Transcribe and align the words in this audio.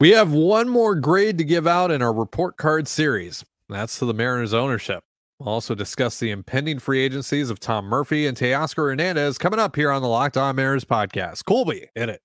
We 0.00 0.10
have 0.10 0.32
one 0.32 0.68
more 0.68 0.96
grade 0.96 1.38
to 1.38 1.44
give 1.44 1.68
out 1.68 1.92
in 1.92 2.02
our 2.02 2.12
report 2.12 2.56
card 2.56 2.88
series. 2.88 3.44
That's 3.68 3.98
to 4.00 4.04
the 4.06 4.12
Mariners 4.12 4.52
ownership. 4.52 5.04
We'll 5.38 5.48
also 5.48 5.76
discuss 5.76 6.18
the 6.18 6.32
impending 6.32 6.80
free 6.80 7.00
agencies 7.00 7.48
of 7.48 7.60
Tom 7.60 7.84
Murphy 7.84 8.26
and 8.26 8.36
Teoscar 8.36 8.88
Hernandez 8.90 9.38
coming 9.38 9.60
up 9.60 9.76
here 9.76 9.92
on 9.92 10.02
the 10.02 10.08
Locked 10.08 10.36
On 10.36 10.56
Mariners 10.56 10.84
podcast. 10.84 11.44
Colby, 11.44 11.90
in 11.94 12.08
it. 12.08 12.20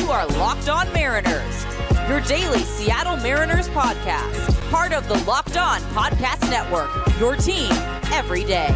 You 0.00 0.12
are 0.12 0.26
Locked 0.38 0.68
On 0.68 0.92
Mariners, 0.92 1.66
your 2.08 2.20
daily 2.20 2.60
Seattle 2.60 3.16
Mariners 3.16 3.68
podcast, 3.70 4.70
part 4.70 4.92
of 4.92 5.08
the 5.08 5.18
Locked 5.24 5.56
On 5.56 5.80
Podcast 5.92 6.48
Network, 6.48 6.90
your 7.18 7.34
team 7.34 7.72
every 8.12 8.44
day. 8.44 8.68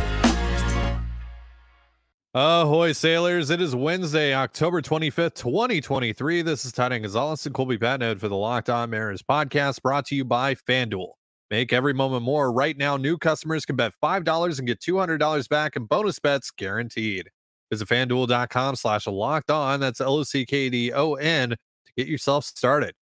Ahoy, 2.32 2.92
sailors. 2.92 3.50
It 3.50 3.60
is 3.60 3.74
Wednesday, 3.74 4.32
October 4.32 4.80
25th, 4.80 5.34
2023. 5.34 6.42
This 6.42 6.64
is 6.64 6.70
Ty 6.70 6.90
Dane 6.90 7.02
Gonzalez 7.02 7.44
and 7.44 7.52
Colby 7.52 7.76
Patnode 7.76 8.20
for 8.20 8.28
the 8.28 8.36
Locked 8.36 8.70
On 8.70 8.88
Mariners 8.88 9.20
podcast 9.20 9.82
brought 9.82 10.06
to 10.06 10.14
you 10.14 10.24
by 10.24 10.54
FanDuel. 10.54 11.08
Make 11.50 11.72
every 11.72 11.92
moment 11.92 12.22
more. 12.22 12.52
Right 12.52 12.76
now, 12.76 12.96
new 12.96 13.18
customers 13.18 13.64
can 13.64 13.74
bet 13.74 13.94
$5 14.00 14.58
and 14.58 14.66
get 14.68 14.78
$200 14.78 15.48
back 15.48 15.74
in 15.74 15.86
bonus 15.86 16.20
bets 16.20 16.52
guaranteed. 16.52 17.30
Visit 17.68 17.88
fanduel.com 17.88 18.76
slash 18.76 19.08
locked 19.08 19.50
on. 19.50 19.80
That's 19.80 20.00
L 20.00 20.14
O 20.14 20.22
C 20.22 20.46
K 20.46 20.70
D 20.70 20.92
O 20.92 21.14
N 21.14 21.50
to 21.50 21.92
get 21.96 22.06
yourself 22.06 22.44
started. 22.44 22.94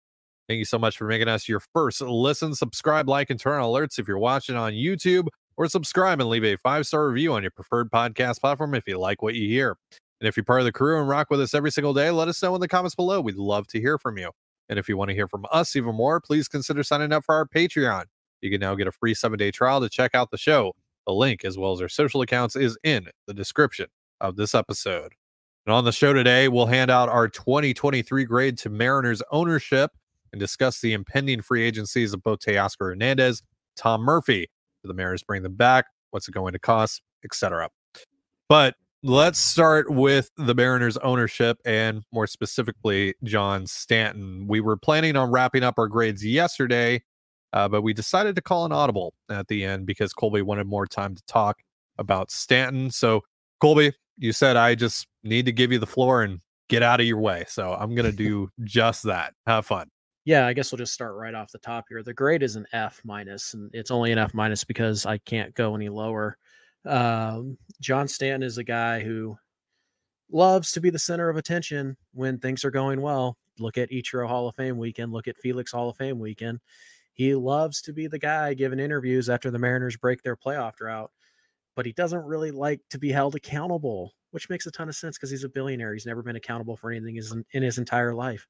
Thank 0.47 0.57
you 0.57 0.65
so 0.65 0.79
much 0.79 0.97
for 0.97 1.05
making 1.05 1.27
us 1.27 1.47
your 1.47 1.61
first 1.71 2.01
listen. 2.01 2.55
Subscribe, 2.55 3.07
like, 3.07 3.29
and 3.29 3.39
turn 3.39 3.61
on 3.61 3.69
alerts 3.69 3.99
if 3.99 4.07
you're 4.07 4.17
watching 4.17 4.55
on 4.55 4.73
YouTube 4.73 5.27
or 5.59 5.67
subscribe 5.67 6.21
and 6.21 6.29
leave 6.29 6.45
a 6.45 6.55
five 6.55 6.87
star 6.87 7.09
review 7.09 7.33
on 7.33 7.43
your 7.43 7.51
preferred 7.51 7.91
podcast 7.91 8.39
platform 8.39 8.73
if 8.73 8.87
you 8.87 8.97
like 8.97 9.21
what 9.21 9.35
you 9.35 9.47
hear. 9.47 9.75
And 10.21 10.27
if 10.27 10.37
you're 10.37 10.45
part 10.45 10.61
of 10.61 10.65
the 10.65 10.71
crew 10.71 10.97
and 10.97 11.07
rock 11.07 11.27
with 11.29 11.41
us 11.41 11.53
every 11.53 11.69
single 11.69 11.93
day, 11.93 12.09
let 12.11 12.29
us 12.29 12.41
know 12.41 12.55
in 12.55 12.61
the 12.61 12.67
comments 12.67 12.95
below. 12.95 13.19
We'd 13.19 13.35
love 13.35 13.67
to 13.67 13.79
hear 13.79 13.97
from 13.97 14.17
you. 14.17 14.31
And 14.69 14.79
if 14.79 14.87
you 14.87 14.95
want 14.95 15.09
to 15.09 15.15
hear 15.15 15.27
from 15.27 15.45
us 15.51 15.75
even 15.75 15.95
more, 15.95 16.21
please 16.21 16.47
consider 16.47 16.81
signing 16.81 17.11
up 17.11 17.25
for 17.25 17.35
our 17.35 17.45
Patreon. 17.45 18.05
You 18.41 18.49
can 18.49 18.61
now 18.61 18.73
get 18.75 18.87
a 18.87 18.91
free 18.91 19.13
seven 19.13 19.37
day 19.37 19.51
trial 19.51 19.81
to 19.81 19.89
check 19.89 20.15
out 20.15 20.31
the 20.31 20.37
show. 20.37 20.73
The 21.05 21.13
link, 21.13 21.43
as 21.43 21.57
well 21.57 21.73
as 21.73 21.81
our 21.81 21.89
social 21.89 22.21
accounts, 22.21 22.55
is 22.55 22.77
in 22.83 23.09
the 23.27 23.33
description 23.33 23.87
of 24.21 24.37
this 24.37 24.55
episode. 24.55 25.13
And 25.65 25.73
on 25.73 25.83
the 25.83 25.91
show 25.91 26.13
today, 26.13 26.47
we'll 26.47 26.67
hand 26.67 26.89
out 26.89 27.09
our 27.09 27.27
2023 27.27 28.23
grade 28.23 28.57
to 28.59 28.69
Mariners 28.69 29.21
ownership 29.29 29.91
and 30.31 30.39
discuss 30.39 30.79
the 30.79 30.93
impending 30.93 31.41
free 31.41 31.63
agencies 31.63 32.13
of 32.13 32.23
both 32.23 32.39
Teoscar 32.39 32.91
Hernandez, 32.91 33.41
Tom 33.75 34.01
Murphy, 34.01 34.47
the 34.83 34.93
Mariners 34.93 35.23
bring 35.23 35.43
them 35.43 35.55
back? 35.55 35.85
What's 36.11 36.27
it 36.27 36.31
going 36.31 36.53
to 36.53 36.59
cost, 36.59 37.01
etc. 37.23 37.69
But 38.47 38.75
let's 39.03 39.39
start 39.39 39.89
with 39.91 40.29
the 40.37 40.55
Mariners 40.55 40.97
ownership 40.97 41.57
and 41.65 42.03
more 42.11 42.27
specifically 42.27 43.15
John 43.23 43.67
Stanton. 43.67 44.47
We 44.47 44.59
were 44.59 44.77
planning 44.77 45.15
on 45.15 45.31
wrapping 45.31 45.63
up 45.63 45.75
our 45.77 45.87
grades 45.87 46.25
yesterday, 46.25 47.03
uh, 47.53 47.67
but 47.69 47.81
we 47.81 47.93
decided 47.93 48.35
to 48.35 48.41
call 48.41 48.65
an 48.65 48.71
audible 48.71 49.13
at 49.29 49.47
the 49.47 49.63
end 49.63 49.85
because 49.85 50.13
Colby 50.13 50.41
wanted 50.41 50.67
more 50.67 50.87
time 50.87 51.15
to 51.15 51.21
talk 51.27 51.57
about 51.97 52.31
Stanton. 52.31 52.91
So 52.91 53.21
Colby, 53.61 53.93
you 54.17 54.33
said 54.33 54.57
I 54.57 54.75
just 54.75 55.07
need 55.23 55.45
to 55.45 55.51
give 55.51 55.71
you 55.71 55.79
the 55.79 55.87
floor 55.87 56.23
and 56.23 56.39
get 56.69 56.83
out 56.83 56.99
of 56.99 57.05
your 57.05 57.19
way. 57.19 57.45
So 57.47 57.73
I'm 57.73 57.95
going 57.95 58.05
to 58.09 58.15
do 58.15 58.49
just 58.63 59.03
that. 59.03 59.33
Have 59.45 59.65
fun 59.65 59.89
yeah, 60.29 60.45
I 60.45 60.53
guess 60.53 60.71
we'll 60.71 60.77
just 60.77 60.93
start 60.93 61.15
right 61.15 61.33
off 61.33 61.51
the 61.51 61.57
top 61.57 61.85
here. 61.89 62.03
The 62.03 62.13
grade 62.13 62.43
is 62.43 62.55
an 62.55 62.67
F 62.71 63.01
minus, 63.03 63.55
and 63.55 63.71
it's 63.73 63.89
only 63.89 64.11
an 64.11 64.19
F 64.19 64.35
minus 64.35 64.63
because 64.63 65.07
I 65.07 65.17
can't 65.17 65.55
go 65.55 65.73
any 65.73 65.89
lower. 65.89 66.37
Um, 66.85 67.57
John 67.81 68.07
Stanton 68.07 68.43
is 68.43 68.59
a 68.59 68.63
guy 68.63 68.99
who 68.99 69.35
loves 70.31 70.71
to 70.73 70.81
be 70.81 70.91
the 70.91 70.99
center 70.99 71.29
of 71.29 71.37
attention 71.37 71.97
when 72.13 72.37
things 72.37 72.63
are 72.63 72.69
going 72.69 73.01
well. 73.01 73.39
Look 73.57 73.79
at 73.79 73.89
Ichiro 73.89 74.27
Hall 74.27 74.47
of 74.47 74.55
Fame 74.55 74.77
weekend. 74.77 75.11
Look 75.11 75.27
at 75.27 75.35
Felix 75.35 75.71
Hall 75.71 75.89
of 75.89 75.97
Fame 75.97 76.19
weekend. 76.19 76.59
He 77.13 77.33
loves 77.33 77.81
to 77.81 77.91
be 77.91 78.05
the 78.05 78.19
guy 78.19 78.53
giving 78.53 78.79
interviews 78.79 79.31
after 79.31 79.49
the 79.49 79.57
Mariners 79.57 79.97
break 79.97 80.21
their 80.21 80.37
playoff 80.37 80.75
drought, 80.75 81.09
but 81.75 81.87
he 81.87 81.91
doesn't 81.93 82.23
really 82.23 82.51
like 82.51 82.81
to 82.91 82.99
be 82.99 83.11
held 83.11 83.33
accountable, 83.33 84.13
which 84.29 84.47
makes 84.47 84.67
a 84.67 84.71
ton 84.71 84.89
of 84.89 84.95
sense 84.95 85.17
because 85.17 85.31
he's 85.31 85.43
a 85.43 85.49
billionaire. 85.49 85.93
He's 85.93 86.05
never 86.05 86.21
been 86.21 86.35
accountable 86.35 86.77
for 86.77 86.91
anything 86.91 87.19
in 87.53 87.63
his 87.63 87.79
entire 87.79 88.13
life. 88.13 88.45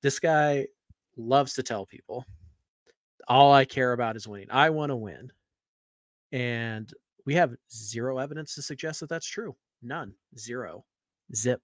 This 0.00 0.20
guy 0.20 0.66
loves 1.16 1.54
to 1.54 1.62
tell 1.62 1.86
people 1.86 2.24
all 3.28 3.52
I 3.52 3.64
care 3.64 3.92
about 3.92 4.16
is 4.16 4.28
winning. 4.28 4.48
I 4.50 4.70
want 4.70 4.90
to 4.90 4.96
win. 4.96 5.30
And 6.32 6.92
we 7.26 7.34
have 7.34 7.54
zero 7.70 8.18
evidence 8.18 8.54
to 8.54 8.62
suggest 8.62 9.00
that 9.00 9.08
that's 9.08 9.26
true. 9.26 9.54
None. 9.82 10.14
Zero. 10.38 10.84
Zip. 11.34 11.60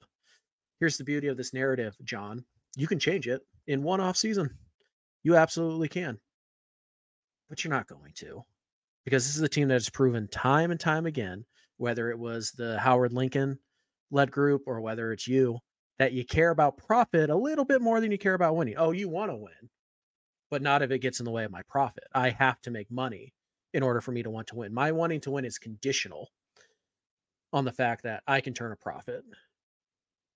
Here's 0.81 0.97
the 0.97 1.04
beauty 1.04 1.28
of 1.28 1.36
this 1.36 1.53
narrative, 1.53 1.97
John. 2.04 2.44
You 2.76 2.86
can 2.86 2.98
change 2.98 3.26
it 3.26 3.42
in 3.66 3.82
one 3.82 4.00
off 4.00 4.16
season. 4.16 4.50
You 5.25 5.36
absolutely 5.36 5.88
can. 5.88 6.19
But 7.48 7.65
you're 7.65 7.72
not 7.72 7.88
going 7.88 8.12
to. 8.16 8.44
Because 9.04 9.26
this 9.26 9.36
is 9.36 9.42
a 9.42 9.48
team 9.48 9.69
that 9.69 9.75
has 9.75 9.88
proven 9.88 10.28
time 10.28 10.70
and 10.70 10.78
time 10.78 11.06
again, 11.06 11.44
whether 11.78 12.10
it 12.10 12.19
was 12.19 12.53
the 12.53 12.78
Howard 12.78 13.12
Lincoln 13.12 13.59
led 14.10 14.30
group 14.30 14.62
or 14.66 14.80
whether 14.80 15.12
it's 15.12 15.26
you, 15.26 15.59
that 15.98 16.12
you 16.12 16.25
care 16.25 16.50
about 16.50 16.78
profit 16.78 17.31
a 17.31 17.36
little 17.36 17.64
bit 17.64 17.82
more 17.82 18.00
than 18.00 18.10
you 18.10 18.19
care 18.19 18.34
about 18.34 18.56
winning. 18.56 18.75
Oh, 18.76 18.92
you 18.92 19.09
want 19.09 19.31
to 19.31 19.36
win, 19.36 19.70
but 20.50 20.62
not 20.62 20.82
if 20.82 20.91
it 20.91 21.00
gets 21.00 21.20
in 21.20 21.25
the 21.25 21.31
way 21.31 21.44
of 21.44 21.50
my 21.50 21.62
profit. 21.69 22.04
I 22.14 22.31
have 22.31 22.60
to 22.62 22.70
make 22.70 22.91
money 22.91 23.34
in 23.75 23.82
order 23.82 24.00
for 24.00 24.12
me 24.12 24.22
to 24.22 24.31
want 24.31 24.48
to 24.48 24.56
win. 24.56 24.72
My 24.72 24.92
wanting 24.92 25.20
to 25.22 25.31
win 25.31 25.44
is 25.44 25.59
conditional 25.59 26.31
on 27.53 27.64
the 27.64 27.72
fact 27.72 28.04
that 28.04 28.22
I 28.26 28.41
can 28.41 28.54
turn 28.54 28.72
a 28.72 28.76
profit 28.76 29.25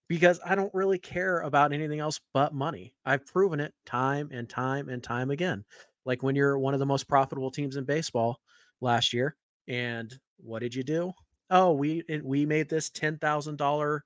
because 0.09 0.41
I 0.45 0.55
don't 0.55 0.75
really 0.75 0.99
care 0.99 1.41
about 1.41 1.73
anything 1.73 2.00
else 2.00 2.21
but 2.34 2.55
money. 2.55 2.94
I've 3.05 3.27
proven 3.27 3.61
it 3.61 3.73
time 3.87 4.29
and 4.33 4.49
time 4.49 4.89
and 4.89 5.03
time 5.03 5.31
again. 5.31 5.65
Like 6.05 6.23
when 6.23 6.34
you're 6.34 6.59
one 6.59 6.75
of 6.75 6.81
the 6.81 6.87
most 6.87 7.09
profitable 7.09 7.50
teams 7.50 7.77
in 7.77 7.84
baseball 7.84 8.41
last 8.81 9.12
year, 9.12 9.37
and 9.69 10.12
what 10.39 10.59
did 10.59 10.75
you 10.75 10.83
do? 10.83 11.12
Oh, 11.50 11.73
we 11.73 12.03
eh, 12.09 12.19
we 12.23 12.44
made 12.47 12.69
this 12.69 12.91
ten 12.91 13.19
thousand 13.19 13.56
dollar 13.56 14.05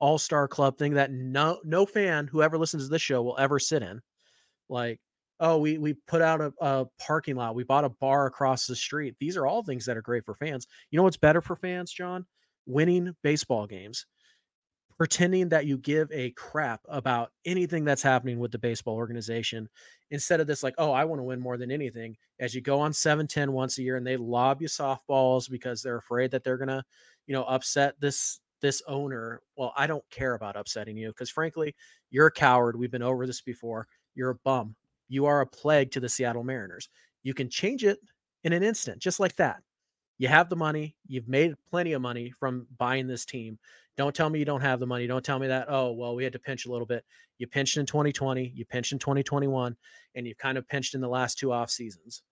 all 0.00 0.18
star 0.18 0.48
club 0.48 0.78
thing 0.78 0.94
that 0.94 1.10
no 1.10 1.58
no 1.64 1.86
fan 1.86 2.26
whoever 2.26 2.58
listens 2.58 2.84
to 2.84 2.90
this 2.90 3.02
show 3.02 3.22
will 3.22 3.38
ever 3.38 3.58
sit 3.58 3.82
in. 3.82 4.00
Like, 4.68 5.00
oh, 5.40 5.58
we 5.58 5.78
we 5.78 5.94
put 6.06 6.22
out 6.22 6.40
a, 6.40 6.52
a 6.60 6.86
parking 7.00 7.36
lot, 7.36 7.54
we 7.54 7.64
bought 7.64 7.84
a 7.84 7.90
bar 7.90 8.26
across 8.26 8.66
the 8.66 8.76
street. 8.76 9.16
These 9.18 9.36
are 9.36 9.46
all 9.46 9.62
things 9.62 9.84
that 9.86 9.96
are 9.96 10.02
great 10.02 10.24
for 10.24 10.34
fans. 10.34 10.66
You 10.90 10.98
know 10.98 11.02
what's 11.02 11.16
better 11.16 11.40
for 11.40 11.56
fans, 11.56 11.92
John? 11.92 12.26
Winning 12.66 13.14
baseball 13.22 13.66
games. 13.66 14.06
Pretending 14.96 15.48
that 15.50 15.64
you 15.64 15.78
give 15.78 16.10
a 16.10 16.32
crap 16.32 16.80
about 16.88 17.30
anything 17.44 17.84
that's 17.84 18.02
happening 18.02 18.40
with 18.40 18.50
the 18.50 18.58
baseball 18.58 18.96
organization 18.96 19.68
instead 20.10 20.40
of 20.40 20.48
this, 20.48 20.64
like, 20.64 20.74
oh, 20.76 20.90
I 20.90 21.04
want 21.04 21.20
to 21.20 21.24
win 21.24 21.38
more 21.38 21.56
than 21.56 21.70
anything. 21.70 22.16
As 22.40 22.52
you 22.52 22.60
go 22.60 22.80
on 22.80 22.92
710 22.92 23.52
once 23.52 23.78
a 23.78 23.82
year 23.84 23.96
and 23.96 24.04
they 24.04 24.16
lob 24.16 24.60
you 24.60 24.66
softballs 24.66 25.48
because 25.48 25.82
they're 25.82 25.98
afraid 25.98 26.32
that 26.32 26.42
they're 26.42 26.56
going 26.56 26.66
to, 26.66 26.82
you 27.28 27.32
know, 27.32 27.44
upset 27.44 27.94
this 28.00 28.40
this 28.60 28.82
owner, 28.86 29.42
well, 29.56 29.72
I 29.76 29.86
don't 29.86 30.04
care 30.10 30.34
about 30.34 30.56
upsetting 30.56 30.96
you 30.96 31.08
because 31.08 31.30
frankly, 31.30 31.74
you're 32.10 32.26
a 32.26 32.32
coward. 32.32 32.78
We've 32.78 32.90
been 32.90 33.02
over 33.02 33.26
this 33.26 33.40
before. 33.40 33.86
You're 34.14 34.30
a 34.30 34.34
bum. 34.36 34.74
You 35.08 35.26
are 35.26 35.40
a 35.40 35.46
plague 35.46 35.90
to 35.92 36.00
the 36.00 36.08
Seattle 36.08 36.44
Mariners. 36.44 36.88
You 37.22 37.34
can 37.34 37.48
change 37.48 37.84
it 37.84 37.98
in 38.44 38.52
an 38.52 38.62
instant, 38.62 39.00
just 39.00 39.20
like 39.20 39.36
that. 39.36 39.62
You 40.18 40.28
have 40.28 40.48
the 40.48 40.56
money. 40.56 40.96
You've 41.06 41.28
made 41.28 41.54
plenty 41.70 41.92
of 41.92 42.02
money 42.02 42.32
from 42.38 42.66
buying 42.76 43.06
this 43.06 43.24
team. 43.24 43.58
Don't 43.96 44.14
tell 44.14 44.30
me 44.30 44.38
you 44.38 44.44
don't 44.44 44.60
have 44.60 44.80
the 44.80 44.86
money. 44.86 45.06
Don't 45.06 45.24
tell 45.24 45.38
me 45.38 45.46
that, 45.48 45.66
oh, 45.68 45.92
well, 45.92 46.14
we 46.14 46.24
had 46.24 46.32
to 46.32 46.38
pinch 46.38 46.66
a 46.66 46.70
little 46.70 46.86
bit. 46.86 47.04
You 47.38 47.46
pinched 47.46 47.76
in 47.76 47.86
2020, 47.86 48.52
you 48.54 48.64
pinched 48.64 48.92
in 48.92 48.98
2021, 48.98 49.76
and 50.14 50.26
you've 50.26 50.38
kind 50.38 50.58
of 50.58 50.68
pinched 50.68 50.94
in 50.94 51.00
the 51.00 51.08
last 51.08 51.38
two 51.38 51.52
off 51.52 51.70
seasons. 51.70 52.22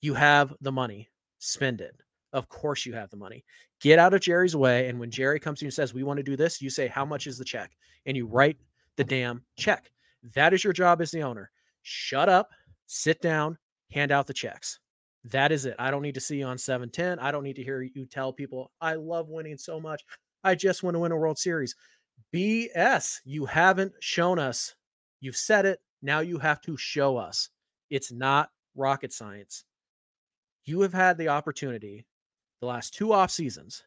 You 0.00 0.14
have 0.14 0.52
the 0.60 0.72
money. 0.72 1.08
Spend 1.38 1.80
it. 1.80 1.94
Of 2.32 2.48
course 2.48 2.86
you 2.86 2.94
have 2.94 3.10
the 3.10 3.16
money. 3.16 3.44
Get 3.80 3.98
out 3.98 4.14
of 4.14 4.20
Jerry's 4.20 4.56
way. 4.56 4.88
And 4.88 4.98
when 4.98 5.10
Jerry 5.10 5.38
comes 5.38 5.58
to 5.58 5.64
you 5.64 5.68
and 5.68 5.74
says, 5.74 5.92
We 5.92 6.02
want 6.02 6.18
to 6.18 6.22
do 6.22 6.36
this, 6.36 6.62
you 6.62 6.70
say, 6.70 6.88
How 6.88 7.04
much 7.04 7.26
is 7.26 7.38
the 7.38 7.44
check? 7.44 7.72
And 8.06 8.16
you 8.16 8.26
write 8.26 8.56
the 8.96 9.04
damn 9.04 9.42
check. 9.56 9.90
That 10.34 10.52
is 10.52 10.64
your 10.64 10.72
job 10.72 11.00
as 11.00 11.10
the 11.10 11.22
owner. 11.22 11.50
Shut 11.82 12.28
up, 12.28 12.50
sit 12.86 13.20
down, 13.20 13.58
hand 13.90 14.12
out 14.12 14.26
the 14.26 14.34
checks. 14.34 14.78
That 15.24 15.52
is 15.52 15.66
it. 15.66 15.76
I 15.78 15.90
don't 15.90 16.02
need 16.02 16.14
to 16.14 16.20
see 16.20 16.38
you 16.38 16.46
on 16.46 16.58
710. 16.58 17.18
I 17.18 17.30
don't 17.30 17.44
need 17.44 17.56
to 17.56 17.64
hear 17.64 17.82
you 17.82 18.06
tell 18.06 18.32
people, 18.32 18.72
I 18.80 18.94
love 18.94 19.28
winning 19.28 19.58
so 19.58 19.80
much. 19.80 20.02
I 20.42 20.54
just 20.54 20.82
want 20.82 20.94
to 20.94 20.98
win 20.98 21.12
a 21.12 21.16
World 21.16 21.38
Series. 21.38 21.76
BS. 22.34 23.20
You 23.24 23.46
haven't 23.46 23.92
shown 24.00 24.38
us. 24.38 24.74
You've 25.20 25.36
said 25.36 25.66
it. 25.66 25.80
Now 26.02 26.20
you 26.20 26.38
have 26.38 26.60
to 26.62 26.76
show 26.76 27.16
us. 27.16 27.50
It's 27.90 28.10
not 28.10 28.50
rocket 28.74 29.12
science. 29.12 29.64
You 30.64 30.80
have 30.80 30.92
had 30.92 31.18
the 31.18 31.28
opportunity 31.28 32.06
the 32.62 32.68
last 32.68 32.94
two 32.94 33.12
off 33.12 33.30
seasons 33.30 33.82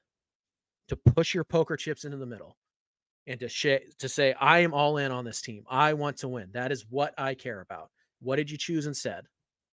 to 0.90 0.98
push 0.98 1.34
your 1.34 1.46
poker 1.46 1.78
chips 1.78 2.04
into 2.04 2.18
the 2.18 2.26
middle 2.26 2.58
and 3.26 3.40
to 3.40 3.48
sh- 3.48 3.88
to 3.98 4.10
say 4.10 4.34
I 4.34 4.60
am 4.60 4.74
all 4.74 4.98
in 4.98 5.14
on 5.14 5.24
this 5.24 5.42
team. 5.42 5.64
I 5.70 5.94
want 5.94 6.18
to 6.18 6.28
win. 6.28 6.50
That 6.52 6.74
is 6.74 6.86
what 6.90 7.14
I 7.18 7.36
care 7.36 7.62
about. 7.62 7.90
What 8.20 8.36
did 8.36 8.52
you 8.52 8.58
choose 8.58 8.86
instead? 8.86 9.28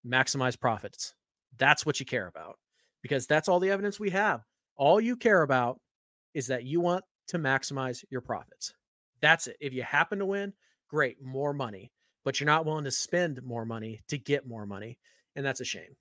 Maximize 0.04 0.58
profits. 0.58 1.14
That's 1.58 1.84
what 1.84 2.00
you 2.00 2.06
care 2.06 2.26
about 2.26 2.58
because 3.02 3.26
that's 3.26 3.50
all 3.50 3.60
the 3.60 3.70
evidence 3.70 4.00
we 4.00 4.08
have. 4.10 4.40
All 4.76 4.98
you 4.98 5.14
care 5.14 5.42
about 5.42 5.78
is 6.32 6.46
that 6.46 6.64
you 6.64 6.80
want 6.80 7.04
to 7.28 7.38
maximize 7.38 8.02
your 8.10 8.22
profits. 8.22 8.72
That's 9.20 9.46
it. 9.46 9.58
If 9.60 9.74
you 9.74 9.82
happen 9.82 10.18
to 10.20 10.26
win, 10.26 10.54
great, 10.88 11.22
more 11.22 11.52
money. 11.52 11.92
But 12.24 12.40
you're 12.40 12.46
not 12.46 12.64
willing 12.64 12.84
to 12.84 12.90
spend 12.90 13.42
more 13.42 13.66
money 13.66 14.00
to 14.08 14.16
get 14.16 14.48
more 14.48 14.64
money. 14.64 14.98
And 15.36 15.44
that's 15.44 15.60
a 15.60 15.64
shame. 15.66 15.96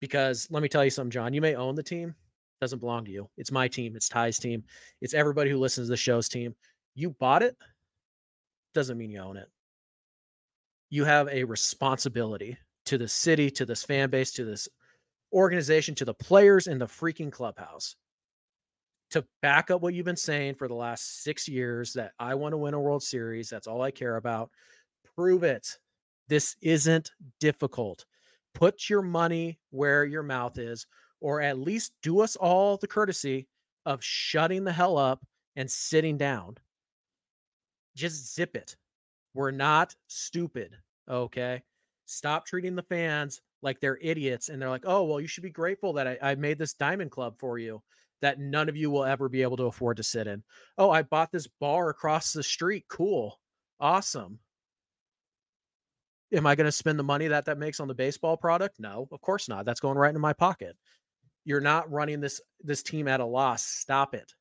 Because 0.00 0.48
let 0.50 0.62
me 0.62 0.68
tell 0.68 0.84
you 0.84 0.90
something, 0.90 1.10
John, 1.10 1.34
you 1.34 1.40
may 1.40 1.54
own 1.54 1.74
the 1.74 1.82
team, 1.82 2.10
it 2.10 2.60
doesn't 2.60 2.78
belong 2.78 3.04
to 3.04 3.10
you. 3.10 3.28
It's 3.36 3.52
my 3.52 3.68
team, 3.68 3.96
it's 3.96 4.08
Ty's 4.08 4.38
team, 4.38 4.62
it's 5.00 5.14
everybody 5.14 5.50
who 5.50 5.58
listens 5.58 5.88
to 5.88 5.90
the 5.90 5.96
show's 5.96 6.28
team. 6.28 6.54
You 6.94 7.10
bought 7.10 7.42
it, 7.42 7.56
doesn't 8.74 8.98
mean 8.98 9.10
you 9.10 9.20
own 9.20 9.36
it. 9.36 9.48
You 10.90 11.04
have 11.04 11.28
a 11.28 11.44
responsibility 11.44 12.56
to 12.86 12.98
the 12.98 13.08
city, 13.08 13.50
to 13.50 13.66
this 13.66 13.84
fan 13.84 14.08
base, 14.08 14.32
to 14.32 14.44
this 14.44 14.68
organization, 15.32 15.94
to 15.96 16.04
the 16.04 16.14
players 16.14 16.66
in 16.66 16.78
the 16.78 16.86
freaking 16.86 17.30
clubhouse 17.30 17.96
to 19.10 19.24
back 19.42 19.70
up 19.70 19.80
what 19.80 19.94
you've 19.94 20.04
been 20.04 20.16
saying 20.16 20.54
for 20.54 20.68
the 20.68 20.74
last 20.74 21.22
six 21.22 21.48
years 21.48 21.92
that 21.94 22.12
I 22.18 22.34
want 22.34 22.52
to 22.52 22.58
win 22.58 22.74
a 22.74 22.80
World 22.80 23.02
Series. 23.02 23.48
That's 23.48 23.66
all 23.66 23.82
I 23.82 23.90
care 23.90 24.16
about. 24.16 24.50
Prove 25.16 25.44
it. 25.44 25.78
This 26.28 26.56
isn't 26.60 27.10
difficult. 27.40 28.04
Put 28.54 28.88
your 28.88 29.02
money 29.02 29.58
where 29.70 30.04
your 30.04 30.22
mouth 30.22 30.58
is, 30.58 30.86
or 31.20 31.40
at 31.40 31.58
least 31.58 31.92
do 32.02 32.20
us 32.20 32.36
all 32.36 32.76
the 32.76 32.86
courtesy 32.86 33.46
of 33.86 34.02
shutting 34.02 34.64
the 34.64 34.72
hell 34.72 34.98
up 34.98 35.24
and 35.56 35.70
sitting 35.70 36.16
down. 36.16 36.56
Just 37.96 38.34
zip 38.34 38.56
it. 38.56 38.76
We're 39.34 39.50
not 39.50 39.94
stupid. 40.06 40.76
Okay. 41.08 41.62
Stop 42.06 42.46
treating 42.46 42.74
the 42.74 42.82
fans 42.82 43.40
like 43.62 43.80
they're 43.80 43.98
idiots 44.00 44.48
and 44.48 44.60
they're 44.60 44.68
like, 44.68 44.84
oh, 44.86 45.04
well, 45.04 45.20
you 45.20 45.26
should 45.26 45.42
be 45.42 45.50
grateful 45.50 45.92
that 45.94 46.06
I, 46.06 46.18
I 46.22 46.34
made 46.34 46.58
this 46.58 46.74
diamond 46.74 47.10
club 47.10 47.34
for 47.38 47.58
you 47.58 47.82
that 48.20 48.38
none 48.38 48.68
of 48.68 48.76
you 48.76 48.90
will 48.90 49.04
ever 49.04 49.28
be 49.28 49.42
able 49.42 49.56
to 49.56 49.64
afford 49.64 49.96
to 49.96 50.02
sit 50.02 50.26
in. 50.26 50.42
Oh, 50.76 50.90
I 50.90 51.02
bought 51.02 51.30
this 51.30 51.46
bar 51.46 51.88
across 51.88 52.32
the 52.32 52.42
street. 52.42 52.84
Cool. 52.88 53.38
Awesome. 53.80 54.38
Am 56.32 56.46
I 56.46 56.54
going 56.54 56.66
to 56.66 56.72
spend 56.72 56.98
the 56.98 57.04
money 57.04 57.26
that 57.28 57.46
that 57.46 57.58
makes 57.58 57.80
on 57.80 57.88
the 57.88 57.94
baseball 57.94 58.36
product? 58.36 58.78
No, 58.78 59.08
of 59.12 59.20
course 59.20 59.48
not. 59.48 59.64
That's 59.64 59.80
going 59.80 59.96
right 59.96 60.10
into 60.10 60.20
my 60.20 60.32
pocket. 60.32 60.76
You're 61.44 61.60
not 61.60 61.90
running 61.90 62.20
this 62.20 62.40
this 62.60 62.82
team 62.82 63.08
at 63.08 63.20
a 63.20 63.24
loss. 63.24 63.64
Stop 63.64 64.14
it. 64.14 64.32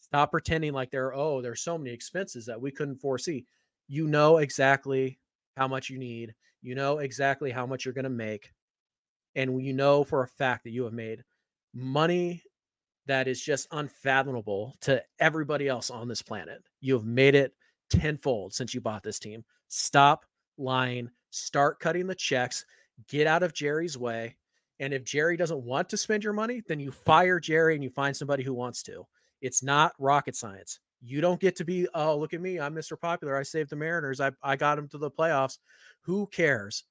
Stop 0.00 0.32
pretending 0.32 0.72
like 0.72 0.90
there 0.90 1.14
oh, 1.14 1.40
there's 1.40 1.60
so 1.62 1.78
many 1.78 1.90
expenses 1.90 2.46
that 2.46 2.60
we 2.60 2.72
couldn't 2.72 2.98
foresee. 2.98 3.44
You 3.88 4.08
know 4.08 4.38
exactly 4.38 5.18
how 5.56 5.68
much 5.68 5.88
you 5.88 5.98
need. 5.98 6.34
You 6.62 6.74
know 6.74 6.98
exactly 6.98 7.52
how 7.52 7.66
much 7.66 7.84
you're 7.84 7.94
going 7.94 8.04
to 8.04 8.10
make. 8.10 8.52
And 9.36 9.62
you 9.62 9.72
know 9.72 10.02
for 10.02 10.22
a 10.22 10.28
fact 10.28 10.64
that 10.64 10.70
you 10.70 10.82
have 10.84 10.92
made 10.92 11.22
money 11.74 12.42
that 13.06 13.28
is 13.28 13.40
just 13.40 13.68
unfathomable 13.70 14.74
to 14.80 15.02
everybody 15.20 15.68
else 15.68 15.90
on 15.90 16.08
this 16.08 16.22
planet. 16.22 16.62
You 16.80 16.94
have 16.94 17.04
made 17.04 17.34
it 17.34 17.52
tenfold 17.90 18.52
since 18.54 18.74
you 18.74 18.80
bought 18.80 19.02
this 19.02 19.18
team. 19.18 19.44
Stop 19.68 20.24
lying, 20.58 21.10
start 21.30 21.80
cutting 21.80 22.06
the 22.06 22.14
checks, 22.14 22.64
get 23.08 23.26
out 23.26 23.42
of 23.42 23.54
Jerry's 23.54 23.98
way. 23.98 24.36
And 24.78 24.92
if 24.92 25.04
Jerry 25.04 25.36
doesn't 25.36 25.62
want 25.62 25.88
to 25.88 25.96
spend 25.96 26.22
your 26.22 26.32
money, 26.32 26.62
then 26.66 26.80
you 26.80 26.92
fire 26.92 27.40
Jerry 27.40 27.74
and 27.74 27.82
you 27.82 27.90
find 27.90 28.16
somebody 28.16 28.42
who 28.42 28.54
wants 28.54 28.82
to. 28.84 29.06
It's 29.40 29.62
not 29.62 29.94
rocket 29.98 30.36
science. 30.36 30.80
You 31.00 31.20
don't 31.20 31.40
get 31.40 31.56
to 31.56 31.64
be, 31.64 31.86
oh, 31.94 32.16
look 32.16 32.34
at 32.34 32.40
me. 32.40 32.58
I'm 32.58 32.74
Mr. 32.74 32.98
Popular. 32.98 33.36
I 33.36 33.42
saved 33.42 33.70
the 33.70 33.76
Mariners. 33.76 34.20
I, 34.20 34.32
I 34.42 34.56
got 34.56 34.76
them 34.76 34.88
to 34.88 34.98
the 34.98 35.10
playoffs. 35.10 35.58
Who 36.02 36.26
cares? 36.26 36.84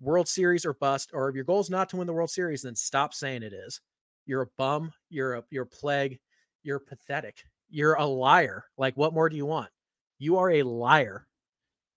World 0.00 0.28
Series 0.28 0.66
or 0.66 0.74
bust. 0.74 1.10
Or 1.14 1.28
if 1.28 1.34
your 1.34 1.44
goal 1.44 1.60
is 1.60 1.70
not 1.70 1.88
to 1.90 1.96
win 1.96 2.06
the 2.06 2.12
World 2.12 2.30
Series, 2.30 2.62
then 2.62 2.74
stop 2.74 3.14
saying 3.14 3.42
it 3.42 3.52
is. 3.52 3.80
You're 4.26 4.42
a 4.42 4.50
bum. 4.58 4.92
You're 5.10 5.34
a 5.34 5.44
you're 5.50 5.64
a 5.64 5.66
plague. 5.66 6.18
You're 6.62 6.80
pathetic. 6.80 7.44
You're 7.70 7.94
a 7.94 8.06
liar. 8.06 8.64
Like, 8.76 8.96
what 8.96 9.14
more 9.14 9.28
do 9.28 9.36
you 9.36 9.46
want? 9.46 9.70
You 10.18 10.38
are 10.38 10.50
a 10.50 10.62
liar 10.62 11.26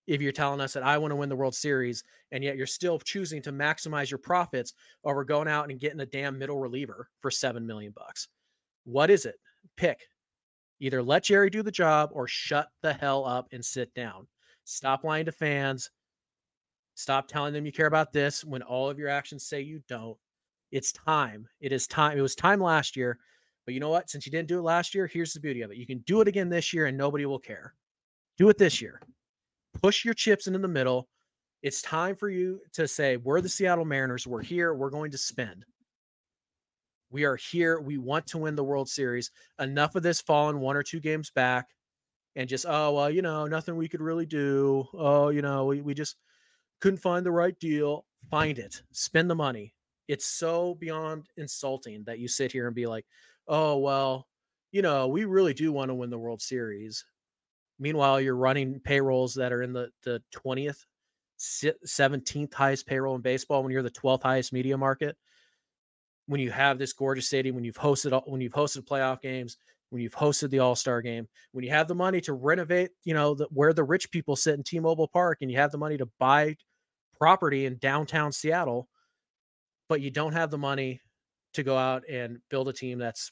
if 0.06 0.22
you're 0.22 0.32
telling 0.32 0.60
us 0.60 0.72
that 0.72 0.82
I 0.82 0.98
want 0.98 1.10
to 1.12 1.16
win 1.16 1.28
the 1.28 1.36
World 1.36 1.54
Series 1.54 2.04
and 2.32 2.42
yet 2.42 2.56
you're 2.56 2.66
still 2.66 2.98
choosing 2.98 3.42
to 3.42 3.52
maximize 3.52 4.10
your 4.10 4.18
profits 4.18 4.74
over 5.04 5.24
going 5.24 5.48
out 5.48 5.70
and 5.70 5.80
getting 5.80 6.00
a 6.00 6.06
damn 6.06 6.38
middle 6.38 6.58
reliever 6.58 7.08
for 7.20 7.30
seven 7.30 7.66
million 7.66 7.92
bucks. 7.96 8.28
What 8.84 9.10
is 9.10 9.26
it? 9.26 9.36
Pick. 9.76 10.08
Either 10.78 11.02
let 11.02 11.24
Jerry 11.24 11.50
do 11.50 11.62
the 11.62 11.70
job 11.70 12.10
or 12.12 12.28
shut 12.28 12.68
the 12.82 12.92
hell 12.92 13.24
up 13.24 13.48
and 13.52 13.64
sit 13.64 13.92
down. 13.94 14.26
Stop 14.64 15.04
lying 15.04 15.24
to 15.26 15.32
fans. 15.32 15.90
Stop 16.94 17.28
telling 17.28 17.52
them 17.52 17.66
you 17.66 17.72
care 17.72 17.86
about 17.86 18.12
this 18.12 18.44
when 18.44 18.62
all 18.62 18.88
of 18.88 18.98
your 18.98 19.08
actions 19.08 19.44
say 19.44 19.60
you 19.60 19.82
don't. 19.88 20.16
It's 20.72 20.92
time. 20.92 21.46
It 21.60 21.72
is 21.72 21.86
time. 21.86 22.18
It 22.18 22.22
was 22.22 22.34
time 22.34 22.60
last 22.60 22.96
year. 22.96 23.18
But 23.64 23.74
you 23.74 23.80
know 23.80 23.90
what? 23.90 24.08
Since 24.08 24.26
you 24.26 24.32
didn't 24.32 24.48
do 24.48 24.58
it 24.58 24.62
last 24.62 24.94
year, 24.94 25.06
here's 25.06 25.32
the 25.32 25.40
beauty 25.40 25.62
of 25.62 25.70
it. 25.70 25.76
You 25.76 25.86
can 25.86 25.98
do 26.00 26.20
it 26.20 26.28
again 26.28 26.48
this 26.48 26.72
year 26.72 26.86
and 26.86 26.96
nobody 26.96 27.26
will 27.26 27.38
care. 27.38 27.74
Do 28.38 28.48
it 28.48 28.58
this 28.58 28.80
year. 28.80 29.00
Push 29.82 30.04
your 30.04 30.14
chips 30.14 30.46
into 30.46 30.58
the 30.58 30.68
middle. 30.68 31.08
It's 31.62 31.82
time 31.82 32.16
for 32.16 32.28
you 32.28 32.60
to 32.74 32.86
say, 32.86 33.16
We're 33.16 33.40
the 33.40 33.48
Seattle 33.48 33.84
Mariners. 33.84 34.26
We're 34.26 34.42
here. 34.42 34.74
We're 34.74 34.90
going 34.90 35.10
to 35.10 35.18
spend. 35.18 35.64
We 37.10 37.24
are 37.24 37.36
here. 37.36 37.80
We 37.80 37.98
want 37.98 38.26
to 38.28 38.38
win 38.38 38.56
the 38.56 38.64
World 38.64 38.88
Series. 38.88 39.30
Enough 39.60 39.94
of 39.94 40.02
this 40.02 40.20
falling 40.20 40.58
one 40.58 40.76
or 40.76 40.82
two 40.82 41.00
games 41.00 41.30
back 41.30 41.68
and 42.34 42.48
just, 42.48 42.66
oh, 42.68 42.92
well, 42.92 43.10
you 43.10 43.22
know, 43.22 43.46
nothing 43.46 43.76
we 43.76 43.88
could 43.88 44.02
really 44.02 44.26
do. 44.26 44.86
Oh, 44.92 45.28
you 45.28 45.40
know, 45.40 45.66
we, 45.66 45.80
we 45.80 45.94
just 45.94 46.16
couldn't 46.80 46.98
find 46.98 47.24
the 47.24 47.32
right 47.32 47.58
deal. 47.58 48.04
Find 48.30 48.58
it. 48.58 48.82
Spend 48.92 49.30
the 49.30 49.34
money 49.34 49.72
it's 50.08 50.26
so 50.26 50.74
beyond 50.76 51.26
insulting 51.36 52.04
that 52.04 52.18
you 52.18 52.28
sit 52.28 52.52
here 52.52 52.66
and 52.66 52.74
be 52.74 52.86
like, 52.86 53.04
oh, 53.48 53.78
well, 53.78 54.26
you 54.72 54.82
know, 54.82 55.08
we 55.08 55.24
really 55.24 55.54
do 55.54 55.72
want 55.72 55.88
to 55.88 55.94
win 55.94 56.10
the 56.10 56.18
World 56.18 56.42
Series. 56.42 57.04
Meanwhile, 57.78 58.20
you're 58.20 58.36
running 58.36 58.80
payrolls 58.80 59.34
that 59.34 59.52
are 59.52 59.62
in 59.62 59.72
the, 59.72 59.90
the 60.02 60.22
20th, 60.34 60.84
17th 61.38 62.54
highest 62.54 62.86
payroll 62.86 63.14
in 63.14 63.20
baseball 63.20 63.62
when 63.62 63.72
you're 63.72 63.82
the 63.82 63.90
12th 63.90 64.22
highest 64.22 64.52
media 64.52 64.76
market. 64.76 65.16
When 66.26 66.40
you 66.40 66.50
have 66.50 66.78
this 66.78 66.92
gorgeous 66.92 67.26
stadium, 67.26 67.54
when 67.54 67.64
you've 67.64 67.76
hosted 67.76 68.20
when 68.26 68.40
you've 68.40 68.52
hosted 68.52 68.86
playoff 68.86 69.20
games, 69.20 69.58
when 69.90 70.02
you've 70.02 70.14
hosted 70.14 70.50
the 70.50 70.58
All-Star 70.58 71.00
game, 71.02 71.28
when 71.52 71.64
you 71.64 71.70
have 71.70 71.86
the 71.86 71.94
money 71.94 72.20
to 72.22 72.32
renovate, 72.32 72.90
you 73.04 73.14
know, 73.14 73.34
the, 73.34 73.46
where 73.50 73.72
the 73.72 73.84
rich 73.84 74.10
people 74.10 74.34
sit 74.34 74.54
in 74.54 74.64
T-Mobile 74.64 75.08
Park 75.08 75.38
and 75.42 75.50
you 75.50 75.58
have 75.58 75.70
the 75.70 75.78
money 75.78 75.96
to 75.98 76.08
buy 76.18 76.56
property 77.16 77.66
in 77.66 77.76
downtown 77.76 78.32
Seattle, 78.32 78.88
but 79.88 80.00
you 80.00 80.10
don't 80.10 80.32
have 80.32 80.50
the 80.50 80.58
money 80.58 81.00
to 81.52 81.62
go 81.62 81.76
out 81.76 82.02
and 82.10 82.38
build 82.50 82.68
a 82.68 82.72
team 82.72 82.98
that's 82.98 83.30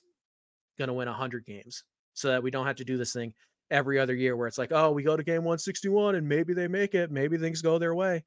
going 0.78 0.88
to 0.88 0.94
win 0.94 1.08
100 1.08 1.44
games 1.44 1.82
so 2.12 2.28
that 2.28 2.42
we 2.42 2.50
don't 2.50 2.66
have 2.66 2.76
to 2.76 2.84
do 2.84 2.96
this 2.96 3.12
thing 3.12 3.34
every 3.74 3.98
other 3.98 4.14
year 4.14 4.36
where 4.36 4.46
it's 4.46 4.56
like, 4.56 4.70
oh, 4.72 4.92
we 4.92 5.02
go 5.02 5.16
to 5.16 5.24
game 5.24 5.42
161 5.42 6.14
and 6.14 6.28
maybe 6.28 6.54
they 6.54 6.68
make 6.68 6.94
it, 6.94 7.10
maybe 7.10 7.36
things 7.36 7.60
go 7.60 7.76
their 7.76 7.94
way, 7.94 8.22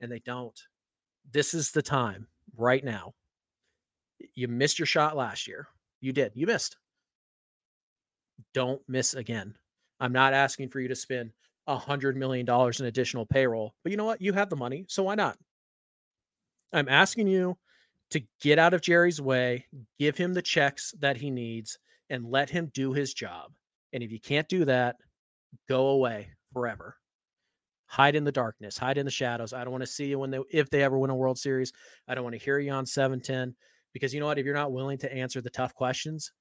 and 0.00 0.10
they 0.10 0.20
don't. 0.20 0.58
This 1.32 1.54
is 1.54 1.72
the 1.72 1.82
time 1.82 2.28
right 2.56 2.84
now. 2.84 3.12
You 4.34 4.46
missed 4.46 4.78
your 4.78 4.86
shot 4.86 5.16
last 5.16 5.48
year. 5.48 5.66
You 6.00 6.12
did. 6.12 6.32
You 6.34 6.46
missed. 6.46 6.76
Don't 8.54 8.80
miss 8.88 9.14
again. 9.14 9.56
I'm 9.98 10.12
not 10.12 10.34
asking 10.34 10.68
for 10.68 10.78
you 10.78 10.88
to 10.88 10.94
spend 10.94 11.32
a 11.66 11.76
hundred 11.76 12.16
million 12.16 12.46
dollars 12.46 12.80
in 12.80 12.86
additional 12.86 13.26
payroll, 13.26 13.74
but 13.82 13.90
you 13.90 13.96
know 13.96 14.04
what? 14.04 14.22
You 14.22 14.32
have 14.32 14.50
the 14.50 14.56
money, 14.56 14.84
so 14.88 15.02
why 15.02 15.16
not? 15.16 15.36
I'm 16.72 16.88
asking 16.88 17.26
you 17.26 17.58
to 18.10 18.22
get 18.40 18.58
out 18.58 18.74
of 18.74 18.82
Jerry's 18.82 19.20
way, 19.20 19.66
give 19.98 20.16
him 20.16 20.32
the 20.32 20.42
checks 20.42 20.94
that 21.00 21.16
he 21.16 21.30
needs, 21.30 21.78
and 22.08 22.24
let 22.24 22.50
him 22.50 22.70
do 22.72 22.92
his 22.92 23.14
job. 23.14 23.52
And 23.92 24.02
if 24.02 24.10
you 24.10 24.20
can't 24.20 24.48
do 24.48 24.64
that, 24.64 24.96
go 25.68 25.88
away 25.88 26.28
forever. 26.52 26.96
Hide 27.86 28.16
in 28.16 28.24
the 28.24 28.32
darkness, 28.32 28.78
hide 28.78 28.96
in 28.96 29.04
the 29.04 29.10
shadows. 29.10 29.52
I 29.52 29.64
don't 29.64 29.72
want 29.72 29.82
to 29.82 29.90
see 29.90 30.06
you 30.06 30.18
when 30.18 30.30
they 30.30 30.40
if 30.50 30.70
they 30.70 30.82
ever 30.82 30.98
win 30.98 31.10
a 31.10 31.14
World 31.14 31.38
Series. 31.38 31.72
I 32.08 32.14
don't 32.14 32.24
want 32.24 32.34
to 32.34 32.42
hear 32.42 32.58
you 32.58 32.72
on 32.72 32.86
710 32.86 33.54
because 33.92 34.14
you 34.14 34.20
know 34.20 34.26
what? 34.26 34.38
If 34.38 34.46
you're 34.46 34.54
not 34.54 34.72
willing 34.72 34.96
to 34.98 35.12
answer 35.12 35.42
the 35.42 35.50
tough 35.50 35.74
questions, 35.74 36.32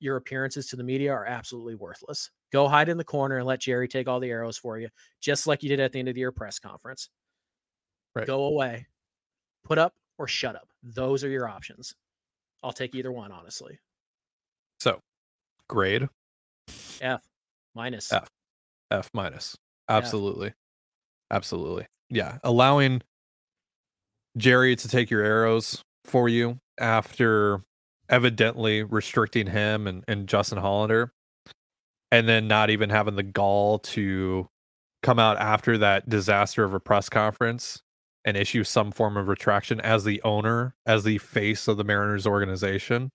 your 0.00 0.16
appearances 0.16 0.66
to 0.66 0.76
the 0.76 0.82
media 0.82 1.12
are 1.12 1.24
absolutely 1.24 1.76
worthless. 1.76 2.30
Go 2.52 2.66
hide 2.66 2.88
in 2.88 2.98
the 2.98 3.04
corner 3.04 3.38
and 3.38 3.46
let 3.46 3.60
Jerry 3.60 3.86
take 3.86 4.08
all 4.08 4.18
the 4.18 4.30
arrows 4.30 4.58
for 4.58 4.78
you, 4.78 4.88
just 5.20 5.46
like 5.46 5.62
you 5.62 5.68
did 5.68 5.78
at 5.78 5.92
the 5.92 6.00
end 6.00 6.08
of 6.08 6.14
the 6.14 6.20
year 6.20 6.32
press 6.32 6.58
conference. 6.58 7.08
Right. 8.16 8.26
Go 8.26 8.46
away. 8.46 8.86
Put 9.64 9.78
up 9.78 9.94
or 10.18 10.26
shut 10.26 10.56
up. 10.56 10.68
Those 10.82 11.22
are 11.22 11.28
your 11.28 11.48
options. 11.48 11.94
I'll 12.64 12.72
take 12.72 12.96
either 12.96 13.12
one, 13.12 13.30
honestly. 13.30 13.78
So, 14.80 15.00
grade 15.68 16.08
F 17.00 17.22
minus. 17.74 18.12
F. 18.12 18.28
F 18.90 19.10
minus. 19.12 19.56
Absolutely. 19.88 20.48
F. 20.48 20.54
Absolutely. 21.30 21.86
Yeah. 22.10 22.38
Allowing 22.44 23.02
Jerry 24.36 24.76
to 24.76 24.88
take 24.88 25.10
your 25.10 25.22
arrows 25.22 25.82
for 26.04 26.28
you 26.28 26.58
after 26.78 27.60
evidently 28.08 28.82
restricting 28.82 29.46
him 29.46 29.86
and, 29.86 30.04
and 30.06 30.28
Justin 30.28 30.58
Hollander, 30.58 31.12
and 32.10 32.28
then 32.28 32.46
not 32.46 32.70
even 32.70 32.90
having 32.90 33.16
the 33.16 33.22
gall 33.22 33.78
to 33.78 34.48
come 35.02 35.18
out 35.18 35.38
after 35.38 35.78
that 35.78 36.08
disaster 36.08 36.64
of 36.64 36.74
a 36.74 36.80
press 36.80 37.08
conference 37.08 37.82
and 38.24 38.36
issue 38.36 38.62
some 38.62 38.92
form 38.92 39.16
of 39.16 39.28
retraction 39.28 39.80
as 39.80 40.04
the 40.04 40.22
owner, 40.22 40.74
as 40.86 41.02
the 41.04 41.18
face 41.18 41.66
of 41.66 41.76
the 41.76 41.84
Mariners 41.84 42.26
organization. 42.26 43.10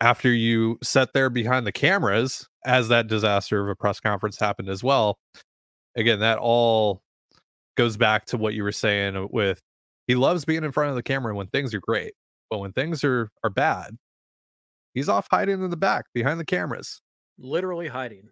After 0.00 0.32
you 0.32 0.78
sat 0.82 1.12
there 1.12 1.28
behind 1.30 1.66
the 1.66 1.72
cameras 1.72 2.48
as 2.64 2.88
that 2.88 3.06
disaster 3.06 3.60
of 3.62 3.68
a 3.68 3.76
press 3.76 4.00
conference 4.00 4.38
happened 4.38 4.68
as 4.68 4.82
well. 4.82 5.18
Again, 5.96 6.20
that 6.20 6.38
all 6.38 7.02
goes 7.76 7.96
back 7.96 8.24
to 8.26 8.36
what 8.36 8.54
you 8.54 8.62
were 8.62 8.72
saying 8.72 9.28
with 9.30 9.60
he 10.06 10.14
loves 10.14 10.44
being 10.44 10.64
in 10.64 10.72
front 10.72 10.90
of 10.90 10.96
the 10.96 11.02
camera 11.02 11.34
when 11.34 11.46
things 11.48 11.72
are 11.74 11.80
great, 11.80 12.14
but 12.48 12.58
when 12.58 12.72
things 12.72 13.04
are 13.04 13.30
are 13.44 13.50
bad, 13.50 13.96
he's 14.94 15.08
off 15.08 15.28
hiding 15.30 15.62
in 15.62 15.70
the 15.70 15.76
back 15.76 16.06
behind 16.14 16.40
the 16.40 16.44
cameras, 16.44 17.00
Literally 17.38 17.88
hiding. 17.88 18.28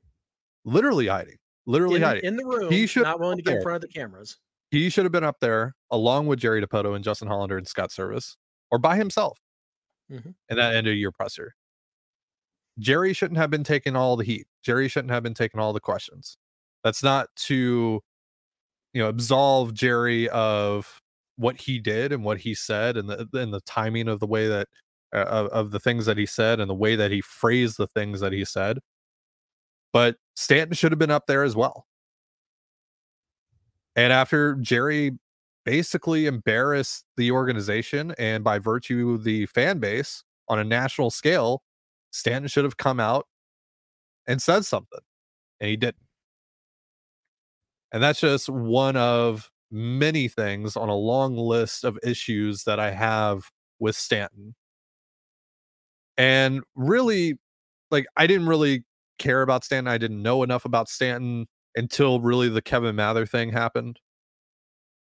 literally 0.64 1.06
hiding, 1.06 1.36
literally 1.66 1.96
in, 1.96 2.02
hiding. 2.02 2.24
in 2.24 2.36
the 2.36 2.44
room. 2.44 2.70
He 2.70 2.86
should 2.86 3.04
not 3.04 3.20
willing 3.20 3.36
to 3.38 3.42
get 3.42 3.56
in 3.56 3.62
front 3.62 3.76
of 3.76 3.82
the 3.82 3.88
cameras. 3.88 4.38
he 4.70 4.88
should 4.90 5.04
have 5.04 5.12
been 5.12 5.24
up 5.24 5.36
there 5.40 5.74
along 5.90 6.26
with 6.26 6.38
Jerry 6.40 6.64
Dipoto 6.64 6.94
and 6.94 7.04
Justin 7.04 7.28
Hollander 7.28 7.58
and 7.58 7.66
Scott 7.68 7.90
Servais, 7.90 8.36
or 8.70 8.78
by 8.78 8.96
himself 8.96 9.38
Mhm. 10.10 10.34
in 10.48 10.56
that 10.56 10.74
end 10.74 10.86
of 10.86 10.94
year 10.96 11.12
presser. 11.12 11.54
Jerry 12.78 13.12
shouldn't 13.12 13.38
have 13.38 13.50
been 13.50 13.64
taking 13.64 13.96
all 13.96 14.16
the 14.16 14.24
heat. 14.24 14.46
Jerry 14.62 14.88
shouldn't 14.88 15.10
have 15.12 15.22
been 15.22 15.34
taking 15.34 15.60
all 15.60 15.72
the 15.72 15.80
questions. 15.80 16.36
That's 16.84 17.02
not 17.02 17.28
to, 17.46 18.00
you 18.92 19.02
know, 19.02 19.08
absolve 19.08 19.74
Jerry 19.74 20.28
of 20.30 21.00
what 21.36 21.60
he 21.62 21.78
did 21.80 22.12
and 22.12 22.24
what 22.24 22.38
he 22.40 22.54
said 22.54 22.96
and 22.96 23.08
the 23.10 23.28
and 23.34 23.52
the 23.54 23.60
timing 23.62 24.08
of 24.08 24.20
the 24.20 24.26
way 24.26 24.48
that 24.48 24.68
uh, 25.14 25.18
of, 25.24 25.46
of 25.48 25.70
the 25.72 25.80
things 25.80 26.06
that 26.06 26.18
he 26.18 26.26
said 26.26 26.60
and 26.60 26.70
the 26.70 26.74
way 26.74 26.96
that 26.96 27.10
he 27.12 27.20
phrased 27.20 27.78
the 27.78 27.86
things 27.88 28.20
that 28.20 28.32
he 28.32 28.44
said. 28.44 28.80
But 29.92 30.16
Stanton 30.34 30.74
should 30.74 30.92
have 30.92 30.98
been 30.98 31.10
up 31.10 31.26
there 31.26 31.42
as 31.44 31.54
well. 31.56 31.86
And 33.96 34.12
after 34.12 34.54
Jerry 34.56 35.18
basically 35.68 36.24
embarrassed 36.24 37.04
the 37.18 37.30
organization 37.30 38.14
and 38.16 38.42
by 38.42 38.58
virtue 38.58 39.10
of 39.10 39.22
the 39.22 39.44
fan 39.44 39.78
base 39.78 40.24
on 40.48 40.58
a 40.58 40.64
national 40.64 41.10
scale, 41.10 41.62
Stanton 42.10 42.48
should 42.48 42.64
have 42.64 42.78
come 42.78 42.98
out 42.98 43.26
and 44.26 44.40
said 44.40 44.64
something. 44.64 45.00
And 45.60 45.68
he 45.68 45.76
didn't. 45.76 46.06
And 47.92 48.02
that's 48.02 48.18
just 48.18 48.48
one 48.48 48.96
of 48.96 49.50
many 49.70 50.26
things 50.26 50.74
on 50.74 50.88
a 50.88 50.94
long 50.94 51.36
list 51.36 51.84
of 51.84 51.98
issues 52.02 52.64
that 52.64 52.80
I 52.80 52.92
have 52.92 53.50
with 53.78 53.94
Stanton. 53.94 54.54
And 56.16 56.62
really, 56.76 57.34
like, 57.90 58.06
I 58.16 58.26
didn't 58.26 58.46
really 58.46 58.84
care 59.18 59.42
about 59.42 59.64
Stanton. 59.64 59.92
I 59.92 59.98
didn't 59.98 60.22
know 60.22 60.42
enough 60.42 60.64
about 60.64 60.88
Stanton 60.88 61.46
until 61.76 62.22
really 62.22 62.48
the 62.48 62.62
Kevin 62.62 62.96
Mather 62.96 63.26
thing 63.26 63.52
happened. 63.52 63.98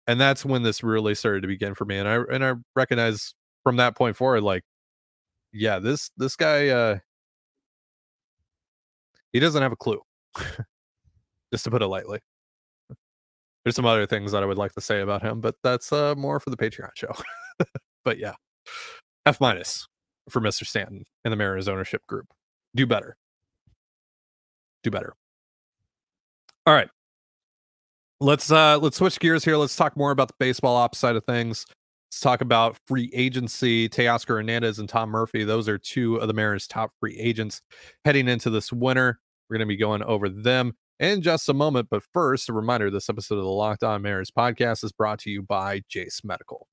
And 0.07 0.19
that's 0.19 0.43
when 0.45 0.63
this 0.63 0.83
really 0.83 1.15
started 1.15 1.41
to 1.41 1.47
begin 1.47 1.75
for 1.75 1.85
me. 1.85 1.97
And 1.97 2.07
I 2.07 2.15
and 2.31 2.43
I 2.43 2.53
recognize 2.75 3.33
from 3.63 3.77
that 3.77 3.95
point 3.95 4.15
forward, 4.15 4.43
like, 4.43 4.63
yeah, 5.53 5.79
this 5.79 6.11
this 6.17 6.35
guy 6.35 6.69
uh 6.69 6.99
he 9.31 9.39
doesn't 9.39 9.61
have 9.61 9.71
a 9.71 9.77
clue. 9.77 10.01
Just 11.53 11.63
to 11.65 11.71
put 11.71 11.81
it 11.81 11.87
lightly. 11.87 12.19
There's 13.63 13.75
some 13.75 13.85
other 13.85 14.05
things 14.05 14.31
that 14.33 14.43
I 14.43 14.45
would 14.45 14.57
like 14.57 14.73
to 14.73 14.81
say 14.81 15.01
about 15.01 15.21
him, 15.21 15.39
but 15.39 15.55
that's 15.63 15.91
uh 15.91 16.15
more 16.15 16.39
for 16.39 16.49
the 16.49 16.57
Patreon 16.57 16.89
show. 16.95 17.13
but 18.03 18.17
yeah. 18.17 18.33
F 19.25 19.39
minus 19.39 19.87
for 20.29 20.41
Mr. 20.41 20.65
Stanton 20.65 21.05
and 21.23 21.31
the 21.31 21.37
Mariners 21.37 21.67
ownership 21.67 22.05
group. 22.07 22.27
Do 22.75 22.85
better. 22.85 23.15
Do 24.83 24.91
better. 24.91 25.13
All 26.65 26.73
right. 26.73 26.89
Let's 28.23 28.49
uh 28.53 28.79
let's 28.79 28.95
switch 28.95 29.19
gears 29.19 29.43
here. 29.43 29.57
Let's 29.57 29.75
talk 29.75 29.97
more 29.97 30.11
about 30.11 30.29
the 30.29 30.35
baseball 30.39 30.77
ops 30.77 30.97
side 30.97 31.17
of 31.17 31.25
things. 31.25 31.65
Let's 32.07 32.21
talk 32.21 32.39
about 32.39 32.77
free 32.87 33.11
agency. 33.13 33.89
Teoscar 33.89 34.37
Hernandez 34.37 34.79
and 34.79 34.87
Tom 34.87 35.09
Murphy. 35.09 35.43
Those 35.43 35.67
are 35.67 35.77
two 35.77 36.15
of 36.15 36.29
the 36.29 36.33
Mariners' 36.33 36.65
top 36.65 36.91
free 37.01 37.19
agents 37.19 37.61
heading 38.05 38.29
into 38.29 38.49
this 38.49 38.71
winter. 38.71 39.19
We're 39.49 39.57
going 39.57 39.67
to 39.67 39.73
be 39.73 39.75
going 39.75 40.03
over 40.03 40.29
them 40.29 40.71
in 41.01 41.21
just 41.21 41.49
a 41.49 41.53
moment. 41.53 41.89
But 41.91 42.03
first, 42.13 42.47
a 42.47 42.53
reminder 42.53 42.89
this 42.89 43.09
episode 43.09 43.39
of 43.39 43.43
the 43.43 43.49
Locked 43.49 43.83
On 43.83 44.01
Mariners 44.01 44.31
podcast 44.31 44.85
is 44.85 44.93
brought 44.93 45.19
to 45.19 45.29
you 45.29 45.41
by 45.41 45.81
Jase 45.89 46.21
Medical. 46.23 46.69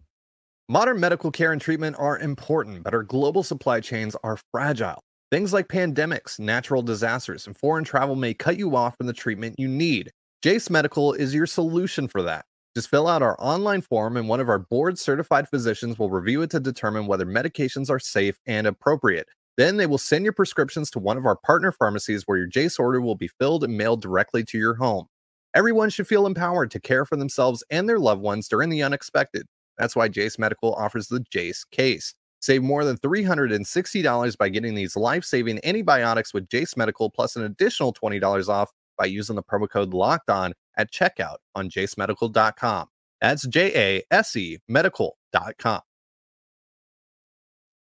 Modern 0.68 1.00
medical 1.00 1.32
care 1.32 1.50
and 1.50 1.60
treatment 1.60 1.96
are 1.98 2.16
important, 2.16 2.84
but 2.84 2.94
our 2.94 3.02
global 3.02 3.42
supply 3.42 3.80
chains 3.80 4.14
are 4.22 4.38
fragile. 4.52 5.02
Things 5.32 5.52
like 5.52 5.66
pandemics, 5.66 6.38
natural 6.38 6.82
disasters, 6.82 7.48
and 7.48 7.56
foreign 7.56 7.82
travel 7.82 8.14
may 8.14 8.34
cut 8.34 8.56
you 8.56 8.76
off 8.76 8.96
from 8.96 9.08
the 9.08 9.12
treatment 9.12 9.56
you 9.58 9.66
need. 9.66 10.12
Jase 10.42 10.70
Medical 10.70 11.12
is 11.12 11.34
your 11.34 11.44
solution 11.44 12.08
for 12.08 12.22
that. 12.22 12.46
Just 12.74 12.88
fill 12.88 13.06
out 13.06 13.20
our 13.20 13.36
online 13.38 13.82
form, 13.82 14.16
and 14.16 14.26
one 14.26 14.40
of 14.40 14.48
our 14.48 14.58
board 14.58 14.98
certified 14.98 15.46
physicians 15.46 15.98
will 15.98 16.08
review 16.08 16.40
it 16.40 16.48
to 16.52 16.60
determine 16.60 17.06
whether 17.06 17.26
medications 17.26 17.90
are 17.90 17.98
safe 17.98 18.38
and 18.46 18.66
appropriate. 18.66 19.28
Then 19.58 19.76
they 19.76 19.84
will 19.84 19.98
send 19.98 20.24
your 20.24 20.32
prescriptions 20.32 20.90
to 20.92 20.98
one 20.98 21.18
of 21.18 21.26
our 21.26 21.36
partner 21.36 21.72
pharmacies 21.72 22.22
where 22.24 22.38
your 22.38 22.46
Jase 22.46 22.78
order 22.78 23.02
will 23.02 23.16
be 23.16 23.28
filled 23.28 23.64
and 23.64 23.76
mailed 23.76 24.00
directly 24.00 24.42
to 24.44 24.56
your 24.56 24.76
home. 24.76 25.08
Everyone 25.54 25.90
should 25.90 26.08
feel 26.08 26.24
empowered 26.24 26.70
to 26.70 26.80
care 26.80 27.04
for 27.04 27.16
themselves 27.16 27.62
and 27.68 27.86
their 27.86 27.98
loved 27.98 28.22
ones 28.22 28.48
during 28.48 28.70
the 28.70 28.82
unexpected. 28.82 29.46
That's 29.76 29.94
why 29.94 30.08
Jase 30.08 30.38
Medical 30.38 30.72
offers 30.72 31.08
the 31.08 31.20
Jase 31.20 31.64
case. 31.64 32.14
Save 32.40 32.62
more 32.62 32.86
than 32.86 32.96
$360 32.96 34.38
by 34.38 34.48
getting 34.48 34.74
these 34.74 34.96
life 34.96 35.26
saving 35.26 35.60
antibiotics 35.64 36.32
with 36.32 36.48
Jase 36.48 36.78
Medical 36.78 37.10
plus 37.10 37.36
an 37.36 37.42
additional 37.42 37.92
$20 37.92 38.48
off 38.48 38.70
by 39.00 39.06
using 39.06 39.34
the 39.34 39.42
promo 39.42 39.68
code 39.68 39.94
locked 39.94 40.28
on 40.28 40.52
at 40.76 40.92
checkout 40.92 41.36
on 41.54 41.70
jasemedical.com. 41.70 42.86
That's 43.20 43.46
J 43.46 43.72
A 43.74 44.14
S 44.14 44.36
E 44.36 44.58
medical.com. 44.68 45.80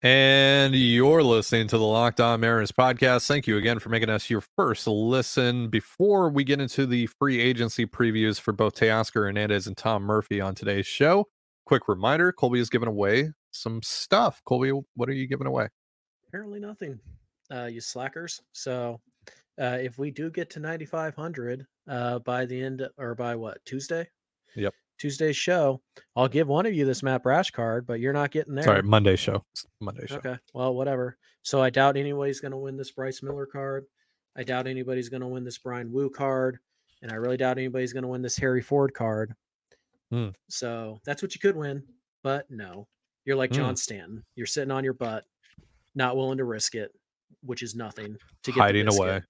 And 0.02 0.74
you're 0.74 1.22
listening 1.22 1.68
to 1.68 1.76
the 1.76 1.84
Locked 1.84 2.20
On 2.20 2.40
Mariners 2.40 2.72
podcast. 2.72 3.26
Thank 3.26 3.46
you 3.46 3.58
again 3.58 3.78
for 3.78 3.90
making 3.90 4.08
us 4.08 4.30
your 4.30 4.42
first 4.56 4.86
listen. 4.86 5.68
Before 5.68 6.30
we 6.30 6.42
get 6.42 6.58
into 6.58 6.86
the 6.86 7.04
free 7.18 7.38
agency 7.38 7.84
previews 7.84 8.40
for 8.40 8.52
both 8.52 8.76
Teoscar 8.76 9.26
Hernandez 9.26 9.66
and 9.66 9.76
Tom 9.76 10.04
Murphy 10.04 10.40
on 10.40 10.54
today's 10.54 10.86
show, 10.86 11.26
quick 11.66 11.86
reminder 11.86 12.32
Colby 12.32 12.60
is 12.60 12.70
giving 12.70 12.88
away 12.88 13.30
some 13.50 13.82
stuff. 13.82 14.40
Colby, 14.46 14.72
what 14.94 15.10
are 15.10 15.12
you 15.12 15.26
giving 15.26 15.46
away? 15.46 15.68
Apparently 16.28 16.60
nothing. 16.60 16.98
Uh, 17.52 17.66
you 17.66 17.82
slackers. 17.82 18.40
So 18.52 19.00
uh, 19.60 19.78
if 19.80 19.98
we 19.98 20.10
do 20.10 20.30
get 20.30 20.50
to 20.50 20.60
9,500 20.60 21.66
uh, 21.88 22.18
by 22.20 22.46
the 22.46 22.60
end 22.62 22.88
or 22.96 23.14
by 23.14 23.36
what 23.36 23.58
Tuesday? 23.64 24.08
Yep. 24.56 24.74
Tuesday's 24.98 25.36
show. 25.36 25.80
I'll 26.16 26.28
give 26.28 26.48
one 26.48 26.66
of 26.66 26.74
you 26.74 26.84
this 26.84 27.02
Matt 27.02 27.22
Brash 27.22 27.50
card, 27.50 27.86
but 27.86 28.00
you're 28.00 28.12
not 28.12 28.30
getting 28.30 28.54
there. 28.54 28.64
Sorry, 28.64 28.82
Monday 28.82 29.16
show. 29.16 29.44
Monday 29.80 30.06
show. 30.06 30.16
Okay. 30.16 30.36
Well, 30.52 30.74
whatever. 30.74 31.16
So 31.42 31.62
I 31.62 31.70
doubt 31.70 31.96
anybody's 31.96 32.40
going 32.40 32.52
to 32.52 32.58
win 32.58 32.76
this 32.76 32.90
Bryce 32.90 33.22
Miller 33.22 33.46
card. 33.46 33.86
I 34.36 34.42
doubt 34.42 34.66
anybody's 34.66 35.08
going 35.08 35.22
to 35.22 35.26
win 35.26 35.42
this 35.44 35.58
Bryan 35.58 35.90
Woo 35.90 36.10
card. 36.10 36.58
And 37.02 37.10
I 37.10 37.14
really 37.14 37.38
doubt 37.38 37.56
anybody's 37.56 37.94
going 37.94 38.02
to 38.02 38.08
win 38.08 38.20
this 38.20 38.36
Harry 38.36 38.60
Ford 38.60 38.92
card. 38.92 39.34
Hmm. 40.10 40.28
So 40.48 41.00
that's 41.06 41.22
what 41.22 41.34
you 41.34 41.40
could 41.40 41.56
win. 41.56 41.82
But 42.22 42.46
no, 42.50 42.86
you're 43.24 43.36
like 43.36 43.50
Hmm. 43.50 43.56
John 43.56 43.76
Stanton. 43.76 44.22
You're 44.34 44.46
sitting 44.46 44.70
on 44.70 44.84
your 44.84 44.92
butt, 44.92 45.24
not 45.94 46.16
willing 46.16 46.38
to 46.38 46.44
risk 46.44 46.74
it, 46.74 46.92
which 47.42 47.62
is 47.62 47.74
nothing 47.74 48.16
to 48.42 48.52
get 48.52 48.60
Hiding 48.60 48.88
away. 48.92 49.22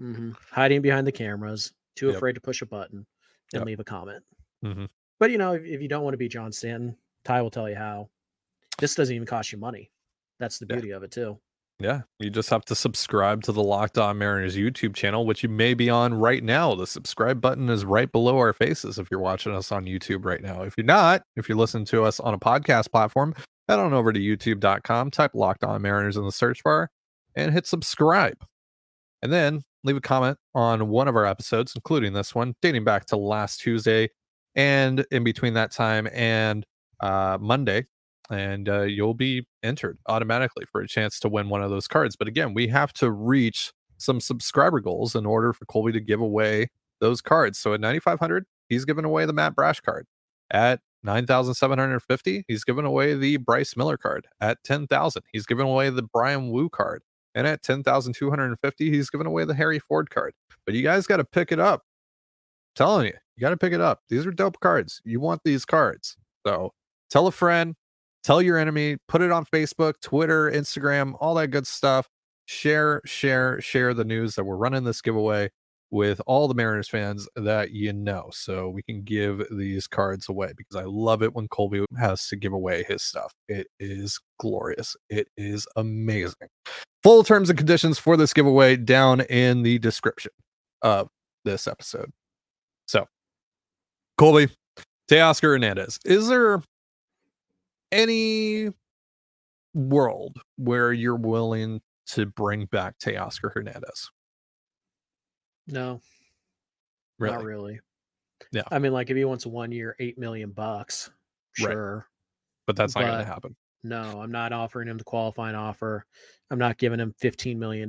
Hmm 0.00 0.30
Hiding 0.50 0.80
behind 0.82 1.06
the 1.06 1.12
cameras, 1.12 1.72
too 1.94 2.06
Yep. 2.08 2.16
afraid 2.16 2.32
to 2.34 2.40
push 2.40 2.62
a 2.62 2.66
button 2.66 3.06
and 3.52 3.60
Yep. 3.60 3.64
leave 3.66 3.80
a 3.80 3.84
comment. 3.84 4.24
Mhm. 4.64 4.88
But 5.18 5.30
you 5.30 5.38
know, 5.38 5.52
if, 5.54 5.64
if 5.64 5.82
you 5.82 5.88
don't 5.88 6.02
want 6.02 6.14
to 6.14 6.18
be 6.18 6.28
John 6.28 6.50
Stanton, 6.52 6.96
Ty 7.24 7.42
will 7.42 7.50
tell 7.50 7.68
you 7.68 7.76
how. 7.76 8.08
This 8.78 8.94
doesn't 8.94 9.14
even 9.14 9.26
cost 9.26 9.52
you 9.52 9.58
money. 9.58 9.90
That's 10.38 10.58
the 10.58 10.66
Yeah. 10.68 10.76
beauty 10.76 10.90
of 10.92 11.02
it 11.02 11.10
too. 11.10 11.38
Yeah, 11.78 12.02
you 12.18 12.28
just 12.28 12.50
have 12.50 12.64
to 12.66 12.74
subscribe 12.74 13.42
to 13.44 13.52
the 13.52 13.62
Locked 13.62 13.96
On 13.96 14.16
Mariners 14.18 14.54
YouTube 14.56 14.94
channel, 14.94 15.24
which 15.24 15.42
you 15.42 15.48
may 15.48 15.72
be 15.72 15.88
on 15.88 16.12
right 16.12 16.42
now. 16.44 16.74
The 16.74 16.86
subscribe 16.86 17.40
button 17.40 17.70
is 17.70 17.86
right 17.86 18.10
below 18.12 18.36
our 18.36 18.52
faces 18.52 18.98
if 18.98 19.10
you're 19.10 19.20
watching 19.20 19.54
us 19.54 19.72
on 19.72 19.86
YouTube 19.86 20.26
right 20.26 20.42
now. 20.42 20.62
If 20.62 20.74
you're 20.76 20.84
not, 20.84 21.22
if 21.36 21.48
you're 21.48 21.56
listening 21.56 21.86
to 21.86 22.04
us 22.04 22.20
on 22.20 22.34
a 22.34 22.38
podcast 22.38 22.90
platform, 22.90 23.34
head 23.66 23.78
on 23.78 23.94
over 23.94 24.12
to 24.12 24.20
youtube.com, 24.20 25.10
type 25.10 25.34
Locked 25.34 25.64
On 25.64 25.80
Mariners 25.80 26.18
in 26.18 26.24
the 26.24 26.32
search 26.32 26.62
bar, 26.62 26.90
and 27.34 27.50
hit 27.52 27.66
subscribe. 27.66 28.44
And 29.22 29.32
then 29.32 29.62
leave 29.84 29.96
a 29.96 30.00
comment 30.00 30.38
on 30.54 30.88
one 30.88 31.08
of 31.08 31.16
our 31.16 31.26
episodes, 31.26 31.72
including 31.74 32.12
this 32.12 32.34
one, 32.34 32.54
dating 32.62 32.84
back 32.84 33.06
to 33.06 33.16
last 33.16 33.60
Tuesday 33.60 34.10
and 34.54 35.04
in 35.10 35.24
between 35.24 35.54
that 35.54 35.70
time 35.70 36.08
and 36.12 36.66
uh, 37.00 37.38
Monday 37.40 37.86
and 38.30 38.68
uh, 38.68 38.82
you'll 38.82 39.14
be 39.14 39.46
entered 39.62 39.98
automatically 40.08 40.64
for 40.70 40.80
a 40.80 40.88
chance 40.88 41.18
to 41.20 41.28
win 41.28 41.48
one 41.48 41.62
of 41.62 41.70
those 41.70 41.88
cards. 41.88 42.16
But 42.16 42.28
again, 42.28 42.54
we 42.54 42.68
have 42.68 42.92
to 42.94 43.10
reach 43.10 43.72
some 43.98 44.20
subscriber 44.20 44.80
goals 44.80 45.14
in 45.14 45.26
order 45.26 45.52
for 45.52 45.66
Colby 45.66 45.92
to 45.92 46.00
give 46.00 46.20
away 46.20 46.68
those 47.00 47.20
cards. 47.20 47.58
So 47.58 47.74
at 47.74 47.80
9,500, 47.80 48.44
he's 48.68 48.84
giving 48.84 49.04
away 49.04 49.26
the 49.26 49.32
Matt 49.32 49.54
Brash 49.54 49.80
card. 49.80 50.06
At 50.50 50.80
9,750, 51.02 52.44
he's 52.46 52.64
giving 52.64 52.84
away 52.84 53.14
the 53.14 53.36
Bryce 53.38 53.76
Miller 53.76 53.96
card. 53.96 54.26
At 54.40 54.58
10,000, 54.64 55.22
he's 55.32 55.46
giving 55.46 55.66
away 55.66 55.90
the 55.90 56.02
Bryan 56.02 56.50
Woo 56.50 56.68
card. 56.68 57.02
And 57.34 57.46
at 57.46 57.62
10,250, 57.62 58.90
he's 58.90 59.10
giving 59.10 59.26
away 59.26 59.44
the 59.44 59.54
Harry 59.54 59.78
Ford 59.78 60.10
card. 60.10 60.32
But 60.66 60.74
you 60.74 60.82
guys 60.82 61.06
got 61.06 61.18
to 61.18 61.24
pick 61.24 61.52
it 61.52 61.60
up. 61.60 61.80
I'm 61.80 62.74
telling 62.76 63.06
you, 63.06 63.14
you 63.36 63.40
got 63.40 63.50
to 63.50 63.56
pick 63.56 63.72
it 63.72 63.80
up. 63.80 64.00
These 64.08 64.26
are 64.26 64.32
dope 64.32 64.60
cards. 64.60 65.00
You 65.04 65.20
want 65.20 65.42
these 65.44 65.64
cards. 65.64 66.16
So 66.46 66.72
tell 67.10 67.26
a 67.26 67.32
friend, 67.32 67.74
tell 68.24 68.42
your 68.42 68.58
enemy, 68.58 68.96
put 69.08 69.22
it 69.22 69.30
on 69.30 69.44
Facebook, 69.44 69.94
Twitter, 70.00 70.50
Instagram, 70.50 71.14
all 71.20 71.34
that 71.34 71.48
good 71.48 71.66
stuff. 71.66 72.08
Share, 72.46 73.00
share, 73.04 73.60
share 73.60 73.94
the 73.94 74.04
news 74.04 74.34
that 74.34 74.44
we're 74.44 74.56
running 74.56 74.84
this 74.84 75.00
giveaway 75.00 75.50
with 75.90 76.20
all 76.26 76.48
the 76.48 76.54
Mariners 76.54 76.88
fans 76.88 77.28
that 77.36 77.72
you 77.72 77.92
know. 77.92 78.30
So 78.32 78.68
we 78.68 78.82
can 78.82 79.02
give 79.02 79.44
these 79.50 79.86
cards 79.86 80.28
away 80.28 80.52
because 80.56 80.76
I 80.76 80.84
love 80.86 81.22
it 81.22 81.34
when 81.34 81.48
Colby 81.48 81.84
has 81.98 82.26
to 82.28 82.36
give 82.36 82.52
away 82.52 82.84
his 82.88 83.02
stuff. 83.02 83.32
It 83.48 83.68
is 83.78 84.20
glorious. 84.38 84.96
It 85.08 85.28
is 85.36 85.66
amazing. 85.76 86.48
Full 87.02 87.24
terms 87.24 87.48
and 87.48 87.58
conditions 87.58 87.98
for 87.98 88.16
this 88.16 88.32
giveaway 88.34 88.76
down 88.76 89.20
in 89.22 89.62
the 89.62 89.78
description 89.78 90.32
of 90.82 91.08
this 91.44 91.66
episode. 91.66 92.10
So, 92.86 93.06
Colby, 94.18 94.48
Teoscar 95.10 95.42
Hernandez, 95.54 95.98
is 96.04 96.28
there 96.28 96.62
any 97.90 98.70
world 99.74 100.36
where 100.56 100.92
you're 100.92 101.16
willing 101.16 101.80
to 102.08 102.26
bring 102.26 102.66
back 102.66 102.98
Teoscar 102.98 103.52
Hernandez? 103.54 104.10
No, 105.66 106.00
Really? 107.18 107.34
not 107.36 107.44
really. 107.44 107.80
Yeah. 108.52 108.62
I 108.70 108.78
mean, 108.78 108.92
like 108.92 109.10
if 109.10 109.16
he 109.16 109.24
wants 109.24 109.44
a 109.46 109.48
one 109.48 109.70
year, 109.72 109.94
eight 110.00 110.18
million 110.18 110.50
bucks, 110.50 111.10
Right. 111.60 111.72
sure. 111.72 112.08
But 112.66 112.76
that's 112.76 112.94
not 112.94 113.02
gonna 113.02 113.24
happen. 113.24 113.56
No, 113.82 114.20
I'm 114.20 114.30
not 114.32 114.52
offering 114.52 114.88
him 114.88 114.98
the 114.98 115.04
qualifying 115.04 115.54
offer. 115.54 116.04
I'm 116.50 116.58
not 116.58 116.78
giving 116.78 117.00
him 117.00 117.14
$15 117.22 117.56
million. 117.56 117.88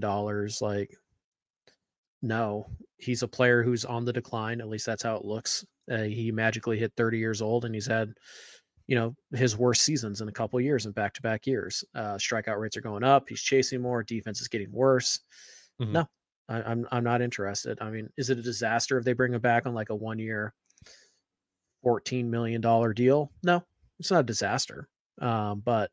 Like, 0.62 0.96
no, 2.22 2.68
he's 2.98 3.24
a 3.24 3.28
player 3.28 3.64
who's 3.64 3.84
on 3.86 4.06
the 4.06 4.14
decline. 4.14 4.62
At 4.62 4.70
least 4.70 4.86
that's 4.86 5.04
how 5.04 5.16
it 5.16 5.26
looks. 5.26 5.66
Uh, 5.92 6.04
he 6.04 6.32
magically 6.32 6.78
hit 6.78 6.94
30 6.96 7.18
years 7.18 7.42
old 7.42 7.66
and 7.66 7.74
he's 7.74 7.88
had, 7.88 8.14
you 8.88 8.96
know, 8.96 9.16
his 9.34 9.58
worst 9.58 9.82
seasons 9.82 10.22
in 10.22 10.28
a 10.30 10.32
couple 10.32 10.60
years 10.62 10.86
and 10.86 10.96
back 10.96 11.14
to 11.16 11.22
back 11.22 11.48
years. 11.48 11.84
Uh, 11.96 12.16
strikeout 12.16 12.60
rates 12.60 12.78
are 12.78 12.82
going 12.82 13.04
up. 13.04 13.28
He's 13.28 13.42
chasing 13.42 13.82
more. 13.82 14.04
Defense 14.04 14.40
is 14.42 14.48
getting 14.48 14.72
worse. 14.72 15.20
Mhm. 15.82 15.92
No, 15.92 16.08
I, 16.48 16.62
I'm, 16.62 16.88
I'm 16.92 17.04
not 17.04 17.22
interested. 17.22 17.80
I 17.82 17.90
mean, 17.90 18.08
is 18.18 18.30
it 18.30 18.38
a 18.38 18.44
disaster 18.44 18.98
if 18.98 19.04
they 19.04 19.14
bring 19.14 19.34
him 19.34 19.42
back 19.42 19.66
on 19.66 19.74
like 19.74 19.90
a 19.90 19.96
one 19.96 20.20
year, 20.20 20.54
$14 21.84 22.26
million 22.26 22.62
deal? 22.94 23.32
No, 23.44 23.64
it's 24.00 24.12
not 24.12 24.20
a 24.22 24.24
disaster. 24.24 24.88
Um, 25.20 25.62
but 25.65 25.91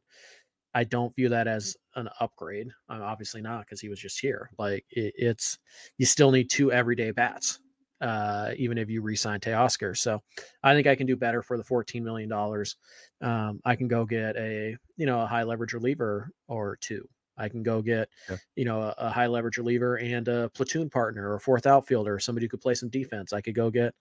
I 0.74 0.84
don't 0.84 1.14
view 1.16 1.30
that 1.30 1.48
as 1.48 1.76
an 1.96 2.08
upgrade. 2.20 2.68
I'm 2.88 3.02
obviously 3.02 3.40
not 3.40 3.60
because 3.60 3.80
he 3.80 3.88
was 3.88 3.98
just 3.98 4.20
here. 4.20 4.50
Like 4.58 4.84
it, 4.90 5.14
it's 5.16 5.58
you 5.96 6.06
still 6.06 6.30
need 6.30 6.50
two 6.50 6.70
everyday 6.72 7.10
bats, 7.10 7.58
uh, 8.00 8.52
even 8.56 8.78
if 8.78 8.90
you 8.90 9.02
re-sign 9.02 9.40
Teoscar. 9.40 9.96
So 9.96 10.20
I 10.62 10.74
think 10.74 10.86
I 10.86 10.94
can 10.94 11.06
do 11.06 11.16
better 11.16 11.42
for 11.42 11.56
the 11.56 11.64
14 11.64 12.04
million 12.04 12.28
dollars. 12.28 12.76
Um, 13.20 13.60
I 13.64 13.76
can 13.76 13.88
go 13.88 14.04
get 14.04 14.36
a 14.36 14.76
you 14.96 15.06
know 15.06 15.20
a 15.20 15.26
high 15.26 15.42
leverage 15.42 15.72
reliever 15.72 16.30
or 16.48 16.76
two. 16.80 17.08
I 17.38 17.48
can 17.48 17.62
go 17.62 17.80
get 17.80 18.08
Yeah. 18.28 18.36
you 18.56 18.64
know 18.64 18.82
a, 18.82 18.94
a 18.98 19.10
high 19.10 19.26
leverage 19.26 19.56
reliever 19.58 19.96
and 19.98 20.26
a 20.28 20.50
platoon 20.50 20.90
partner 20.90 21.30
or 21.30 21.36
a 21.36 21.40
fourth 21.40 21.66
outfielder, 21.66 22.18
somebody 22.18 22.44
who 22.46 22.50
could 22.50 22.60
play 22.60 22.74
some 22.74 22.88
defense. 22.88 23.32
I 23.32 23.40
could 23.40 23.54
go 23.54 23.70
get 23.70 23.94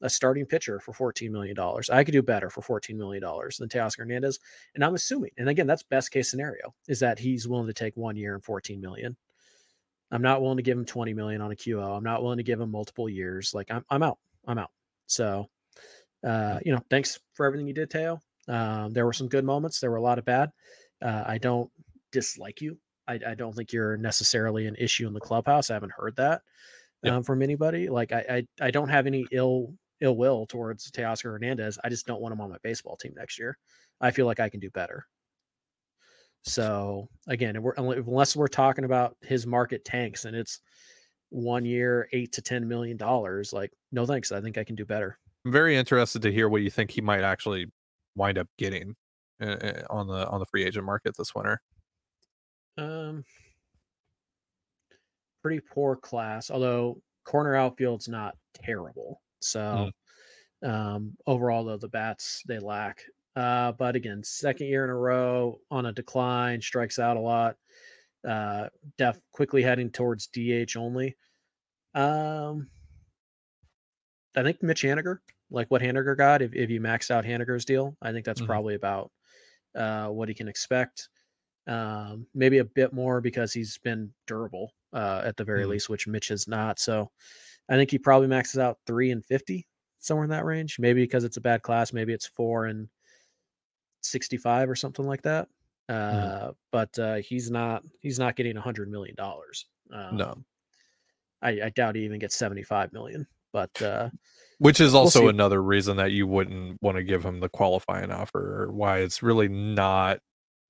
a 0.00 0.10
starting 0.10 0.44
pitcher 0.44 0.80
for 0.80 0.92
$14 0.92 1.30
million. 1.30 1.56
I 1.90 2.04
could 2.04 2.12
do 2.12 2.22
better 2.22 2.50
for 2.50 2.60
$14 2.80 2.96
million 2.96 3.22
than 3.22 3.68
Teoscar 3.68 3.98
Hernandez. 3.98 4.38
And 4.74 4.84
I'm 4.84 4.94
assuming, 4.94 5.30
and 5.38 5.48
again, 5.48 5.66
that's 5.66 5.82
best 5.82 6.10
case 6.10 6.30
scenario, 6.30 6.74
is 6.88 7.00
that 7.00 7.18
he's 7.18 7.48
willing 7.48 7.68
to 7.68 7.72
take 7.72 7.96
one 7.96 8.16
year 8.16 8.34
and 8.34 8.44
14 8.44 8.80
million. 8.80 9.16
I'm 10.10 10.20
not 10.22 10.42
willing 10.42 10.58
to 10.58 10.62
give 10.62 10.76
him 10.76 10.84
20 10.84 11.14
million 11.14 11.40
on 11.40 11.52
a 11.52 11.56
QO. 11.56 11.96
I'm 11.96 12.04
not 12.04 12.22
willing 12.22 12.36
to 12.36 12.42
give 12.44 12.60
him 12.60 12.70
multiple 12.70 13.08
years. 13.08 13.54
Like 13.54 13.70
I'm, 13.70 13.84
I'm 13.88 14.02
out. 14.02 14.18
I'm 14.46 14.58
out. 14.58 14.70
So, 15.06 15.48
uh, 16.22 16.58
you 16.64 16.72
know, 16.72 16.80
thanks 16.90 17.18
for 17.32 17.46
everything 17.46 17.66
you 17.66 17.74
did, 17.74 17.90
Teo. 17.90 18.20
Um, 18.46 18.92
there 18.92 19.06
were 19.06 19.12
some 19.12 19.28
good 19.28 19.44
moments. 19.44 19.80
There 19.80 19.90
were 19.90 19.96
a 19.96 20.02
lot 20.02 20.18
of 20.18 20.24
bad. 20.24 20.50
Uh, 21.00 21.24
I 21.26 21.38
don't 21.38 21.70
dislike 22.12 22.60
you. 22.60 22.78
I, 23.06 23.20
I 23.26 23.34
don't 23.34 23.54
think 23.54 23.72
you're 23.72 23.96
necessarily 23.96 24.66
an 24.66 24.76
issue 24.76 25.06
in 25.06 25.12
the 25.12 25.20
clubhouse. 25.20 25.70
I 25.70 25.74
haven't 25.74 25.92
heard 25.92 26.16
that 26.16 26.42
Yep. 27.02 27.12
um, 27.12 27.22
from 27.22 27.42
anybody. 27.42 27.88
Like 27.88 28.12
I, 28.12 28.46
I, 28.60 28.66
I 28.66 28.70
don't 28.70 28.88
have 28.88 29.06
any 29.06 29.26
ill 29.30 29.74
ill 30.00 30.16
will 30.16 30.46
towards 30.46 30.90
Teoscar 30.90 31.32
Hernandez. 31.32 31.78
I 31.84 31.88
just 31.88 32.06
don't 32.06 32.20
want 32.20 32.32
him 32.32 32.40
on 32.40 32.50
my 32.50 32.56
baseball 32.62 32.96
team 32.96 33.12
next 33.16 33.38
year. 33.38 33.58
I 34.00 34.10
feel 34.10 34.26
like 34.26 34.40
I 34.40 34.48
can 34.48 34.60
do 34.60 34.70
better. 34.70 35.06
So 36.44 37.08
again, 37.26 37.60
we're, 37.62 37.74
unless 37.76 38.36
we're 38.36 38.48
talking 38.48 38.84
about 38.84 39.16
his 39.22 39.46
market 39.46 39.84
tanks 39.84 40.24
and 40.24 40.36
it's 40.36 40.60
one 41.30 41.64
year, 41.64 42.08
eight 42.12 42.32
to 42.32 42.42
ten 42.42 42.68
million 42.68 42.96
dollars, 42.96 43.52
like 43.52 43.72
no 43.92 44.06
thanks. 44.06 44.30
I 44.32 44.40
think 44.40 44.58
I 44.58 44.64
can 44.64 44.76
do 44.76 44.84
better. 44.84 45.18
I'm 45.44 45.52
very 45.52 45.76
interested 45.76 46.22
to 46.22 46.32
hear 46.32 46.48
what 46.48 46.62
you 46.62 46.70
think 46.70 46.90
he 46.90 47.00
might 47.00 47.22
actually 47.22 47.66
wind 48.14 48.38
up 48.38 48.48
getting 48.58 48.94
uh, 49.42 49.46
uh, 49.46 49.82
on 49.90 50.06
the 50.06 50.28
on 50.28 50.38
the 50.38 50.46
free 50.46 50.64
agent 50.64 50.84
market 50.84 51.16
this 51.16 51.34
winter. 51.34 51.60
Um, 52.76 53.24
pretty 55.42 55.60
poor 55.60 55.96
class, 55.96 56.50
although 56.50 57.02
corner 57.24 57.54
outfield's 57.54 58.08
not 58.08 58.36
terrible. 58.54 59.22
So, 59.40 59.90
um, 60.64 61.16
overall 61.26 61.64
though 61.64 61.76
the 61.78 61.88
bats 61.88 62.42
they 62.48 62.58
lack. 62.58 63.02
Uh, 63.36 63.72
but 63.72 63.96
again, 63.96 64.22
second 64.24 64.68
year 64.68 64.84
in 64.84 64.90
a 64.90 64.96
row 64.96 65.60
on 65.70 65.86
a 65.86 65.92
decline, 65.92 66.60
strikes 66.60 66.98
out 66.98 67.16
a 67.16 67.20
lot. 67.20 67.56
Uh, 68.26 68.68
def 68.98 69.20
quickly 69.32 69.62
heading 69.62 69.90
towards 69.90 70.28
DH 70.28 70.76
only. 70.76 71.16
Um, 71.94 72.70
I 74.36 74.42
think 74.42 74.62
Mitch 74.62 74.82
Haniger, 74.82 75.18
like 75.50 75.70
what 75.70 75.82
Haniger 75.82 76.16
got, 76.16 76.42
if, 76.42 76.54
if 76.54 76.70
you 76.70 76.80
maxed 76.80 77.10
out 77.10 77.24
Haniger's 77.24 77.64
deal, 77.64 77.96
I 78.02 78.12
think 78.12 78.24
that's 78.26 78.40
Mhm. 78.40 78.46
probably 78.46 78.74
about 78.74 79.12
uh, 79.74 80.08
what 80.08 80.28
he 80.28 80.34
can 80.34 80.48
expect. 80.48 81.08
Um, 81.66 82.26
maybe 82.34 82.58
a 82.58 82.64
bit 82.64 82.92
more 82.92 83.20
because 83.20 83.52
he's 83.52 83.78
been 83.78 84.12
durable 84.26 84.72
uh, 84.92 85.22
at 85.24 85.36
the 85.36 85.44
very 85.44 85.64
Mhm. 85.64 85.68
least, 85.70 85.88
which 85.88 86.06
Mitch 86.06 86.30
is 86.30 86.46
not. 86.46 86.78
So 86.78 87.10
I 87.68 87.76
think 87.76 87.90
he 87.90 87.98
probably 87.98 88.28
maxes 88.28 88.58
out 88.58 88.78
three 88.86 89.10
and 89.10 89.24
50, 89.24 89.66
somewhere 89.98 90.24
in 90.24 90.30
that 90.30 90.44
range. 90.44 90.78
Maybe 90.78 91.02
because 91.02 91.24
it's 91.24 91.38
a 91.38 91.40
bad 91.40 91.62
class, 91.62 91.92
maybe 91.92 92.12
it's 92.12 92.26
four 92.26 92.66
and 92.66 92.88
65 94.02 94.68
or 94.68 94.76
something 94.76 95.06
like 95.06 95.22
that. 95.22 95.48
Uh, 95.88 96.52
But 96.70 96.98
uh, 96.98 97.16
he's 97.16 97.50
not 97.50 97.82
he's 98.00 98.18
not 98.18 98.36
getting 98.36 98.56
a 98.56 98.60
hundred 98.60 98.90
million 98.90 99.14
dollars. 99.16 99.66
Um, 99.90 100.16
No. 100.16 100.44
I, 101.42 101.60
I 101.62 101.68
doubt 101.70 101.96
he 101.96 102.04
even 102.04 102.18
gets 102.18 102.36
75 102.36 102.92
million. 102.92 103.26
But 103.52 103.80
uh, 103.82 104.10
Which 104.58 104.80
is 104.80 104.92
We'll 104.92 105.02
also 105.02 105.28
another 105.28 105.62
reason 105.62 105.96
that 105.98 106.10
you 106.12 106.26
wouldn't 106.26 106.82
want 106.82 106.96
to 106.96 107.04
give 107.04 107.24
him 107.24 107.40
the 107.40 107.48
qualifying 107.48 108.10
offer, 108.10 108.64
or 108.64 108.72
why 108.72 108.98
it's 108.98 109.22
really 109.22 109.48
not 109.48 110.20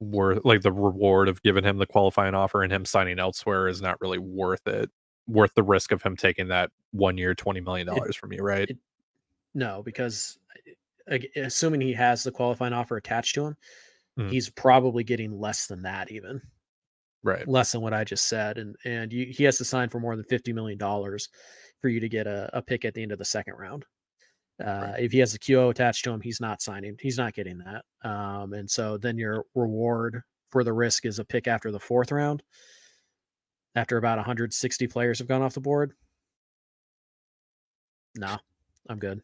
worth 0.01 0.41
like 0.45 0.63
the 0.63 0.73
reward 0.73 1.29
of 1.29 1.43
giving 1.43 1.65
him 1.65 1.79
the 1.79 1.87
qualifying 1.87 2.35
offer 2.35 2.63
and 2.63 2.73
him 2.73 2.85
signing 2.85 3.19
elsewhere 3.19 3.69
is 3.69 3.81
not 3.81 4.01
really 4.01 4.19
worth 4.19 4.67
it, 4.67 4.91
worth 5.27 5.55
the 5.55 5.63
risk 5.63 5.93
of 5.93 6.03
him 6.03 6.17
taking 6.17 6.49
that 6.49 6.71
one 6.93 7.17
year, 7.17 7.35
$20 7.35 7.63
million 7.65 7.89
from 8.13 8.33
you, 8.33 8.43
right? 8.43 8.71
it- 8.71 8.79
no, 9.55 9.83
because 9.85 10.39
uh, 11.11 11.19
assuming 11.37 11.81
he 11.81 11.93
has 11.93 12.23
the 12.25 12.33
qualifying 12.33 12.73
offer 12.73 12.97
attached 12.97 13.35
to 13.37 13.47
him, 13.47 13.57
Mhm. 14.19 14.31
he's 14.31 14.49
probably 14.51 15.03
getting 15.05 15.39
less 15.39 15.67
than 15.67 15.83
that 15.83 16.11
even. 16.13 16.41
right. 17.25 17.47
less 17.49 17.73
than 17.73 17.81
what 17.81 17.93
I 17.95 18.05
just 18.05 18.27
said, 18.27 18.59
and 18.59 18.77
and 18.85 19.13
you, 19.13 19.27
he 19.27 19.43
has 19.45 19.57
to 19.59 19.65
sign 19.65 19.89
for 19.89 19.99
more 19.99 20.15
than 20.15 20.25
fifty 20.27 20.53
million 20.53 20.79
dollars 20.79 21.29
for 21.81 21.89
you 21.89 21.99
to 22.01 22.09
get 22.09 22.27
a, 22.27 22.49
a 22.53 22.63
pick 22.63 22.85
at 22.85 22.95
the 22.95 23.03
end 23.03 23.13
of 23.13 23.19
the 23.19 23.25
second 23.25 23.55
round. 23.55 23.85
Uh, 24.63 24.93
If 24.99 25.13
he 25.13 25.19
has 25.19 25.35
a 25.35 25.39
QO 25.39 25.71
attached 25.71 26.05
to 26.05 26.11
him, 26.13 26.21
he's 26.21 26.41
not 26.41 26.63
signing. 26.63 26.97
He's 27.01 27.19
not 27.19 27.35
getting 27.35 27.59
that. 27.59 27.85
Um, 28.09 28.53
and 28.53 28.71
so 28.71 28.97
then 28.99 29.17
your 29.19 29.45
reward 29.55 30.23
for 30.51 30.63
the 30.65 30.73
risk 30.73 31.07
is 31.07 31.19
a 31.19 31.25
pick 31.25 31.49
after 31.49 31.71
the 31.73 31.81
fourth 31.81 32.13
round. 32.13 32.43
After 33.75 33.97
about 33.97 34.19
160 34.19 34.87
players 34.87 35.19
have 35.19 35.27
gone 35.29 35.43
off 35.43 35.55
the 35.55 35.61
board. 35.61 35.95
No, 38.17 38.37
I'm 38.89 38.99
good. 38.99 39.21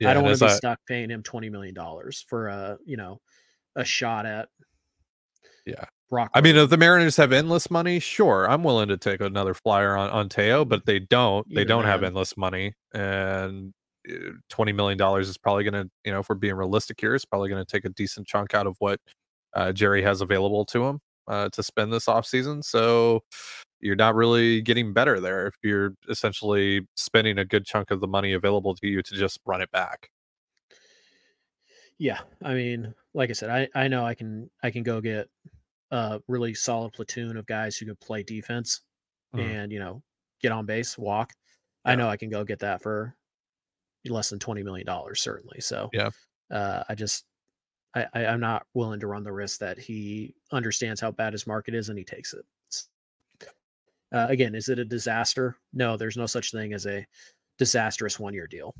Yeah, 0.00 0.10
I 0.10 0.14
don't 0.14 0.24
want 0.24 0.38
to 0.38 0.44
be 0.44 0.50
I- 0.50 0.54
stuck 0.54 0.80
paying 0.86 1.10
him 1.10 1.22
20 1.22 1.48
million 1.50 1.74
dollars 1.74 2.24
for 2.28 2.48
a 2.48 2.78
you 2.84 2.96
know 2.96 3.20
a 3.76 3.84
shot 3.84 4.26
at 4.26 4.48
Yeah. 5.66 5.84
Brock. 6.10 6.30
I 6.34 6.40
mean, 6.42 6.56
if 6.56 6.68
the 6.68 6.76
Mariners 6.76 7.16
have 7.16 7.32
endless 7.32 7.70
money, 7.70 7.98
sure, 7.98 8.48
I'm 8.50 8.62
willing 8.64 8.88
to 8.88 8.96
take 8.98 9.20
another 9.22 9.54
flyer 9.54 9.96
on, 9.96 10.10
on 10.10 10.28
Teo, 10.28 10.64
but 10.64 10.84
they 10.84 10.98
don't. 10.98 11.46
They 11.54 11.64
don't 11.64 11.84
have 11.84 12.02
endless 12.02 12.36
money, 12.36 12.74
and 12.92 13.72
twenty 14.48 14.72
million 14.72 14.98
dollars 14.98 15.28
is 15.28 15.38
probably 15.38 15.64
going 15.64 15.84
to, 15.84 15.90
you 16.04 16.12
know, 16.12 16.20
if 16.20 16.28
we're 16.28 16.34
being 16.34 16.54
realistic 16.54 17.00
here, 17.00 17.14
it's 17.14 17.24
probably 17.24 17.48
going 17.48 17.64
to 17.64 17.70
take 17.70 17.84
a 17.84 17.88
decent 17.90 18.26
chunk 18.26 18.54
out 18.54 18.66
of 18.66 18.76
what 18.78 19.00
uh, 19.54 19.72
Jerry 19.72 20.02
has 20.02 20.20
available 20.20 20.64
to 20.66 20.84
him 20.84 21.00
uh, 21.28 21.48
to 21.50 21.62
spend 21.62 21.92
this 21.92 22.06
offseason. 22.06 22.64
So 22.64 23.20
you're 23.80 23.96
not 23.96 24.14
really 24.14 24.60
getting 24.62 24.92
better 24.92 25.20
there 25.20 25.46
if 25.46 25.54
you're 25.62 25.94
essentially 26.08 26.86
spending 26.96 27.38
a 27.38 27.44
good 27.44 27.64
chunk 27.64 27.90
of 27.90 28.00
the 28.00 28.06
money 28.08 28.32
available 28.32 28.74
to 28.76 28.86
you 28.86 29.02
to 29.02 29.14
just 29.14 29.40
run 29.46 29.60
it 29.60 29.70
back. 29.72 30.08
Yeah, 31.98 32.20
I 32.42 32.54
mean, 32.54 32.94
like 33.14 33.30
I 33.30 33.32
said, 33.34 33.50
I 33.50 33.68
I 33.78 33.88
know 33.88 34.04
I 34.04 34.14
can 34.14 34.50
I 34.62 34.70
can 34.70 34.82
go 34.82 35.00
get 35.00 35.28
a 35.90 36.20
really 36.26 36.54
solid 36.54 36.92
platoon 36.92 37.36
of 37.36 37.46
guys 37.46 37.76
who 37.76 37.86
can 37.86 37.96
play 37.96 38.22
defense 38.22 38.80
Mhm. 39.34 39.40
and 39.40 39.72
you 39.72 39.78
know 39.78 40.02
get 40.40 40.52
on 40.52 40.66
base, 40.66 40.98
walk. 40.98 41.32
I 41.84 41.94
know 41.96 42.08
I 42.08 42.16
can 42.16 42.30
go 42.30 42.44
get 42.44 42.60
that 42.60 42.82
for 42.82 43.14
less 44.08 44.30
than 44.30 44.38
twenty 44.38 44.62
million 44.62 44.86
dollars, 44.86 45.20
certainly. 45.20 45.60
So 45.60 45.88
Yeah. 45.92 46.10
uh, 46.50 46.84
I 46.88 46.94
just 46.94 47.24
I, 47.94 48.06
I 48.14 48.26
I'm 48.26 48.40
not 48.40 48.66
willing 48.74 49.00
to 49.00 49.06
run 49.06 49.24
the 49.24 49.32
risk 49.32 49.58
that 49.60 49.78
he 49.78 50.34
understands 50.52 51.00
how 51.00 51.10
bad 51.10 51.32
his 51.32 51.46
market 51.46 51.74
is 51.74 51.88
and 51.88 51.98
he 51.98 52.04
takes 52.04 52.34
it. 52.34 52.44
Uh, 54.12 54.26
again, 54.28 54.54
is 54.54 54.68
it 54.68 54.78
a 54.78 54.84
disaster? 54.84 55.56
No, 55.72 55.96
there's 55.96 56.18
no 56.18 56.26
such 56.26 56.50
thing 56.52 56.74
as 56.74 56.86
a 56.86 57.06
disastrous 57.58 58.20
one 58.20 58.34
year 58.34 58.46
deal. 58.46 58.74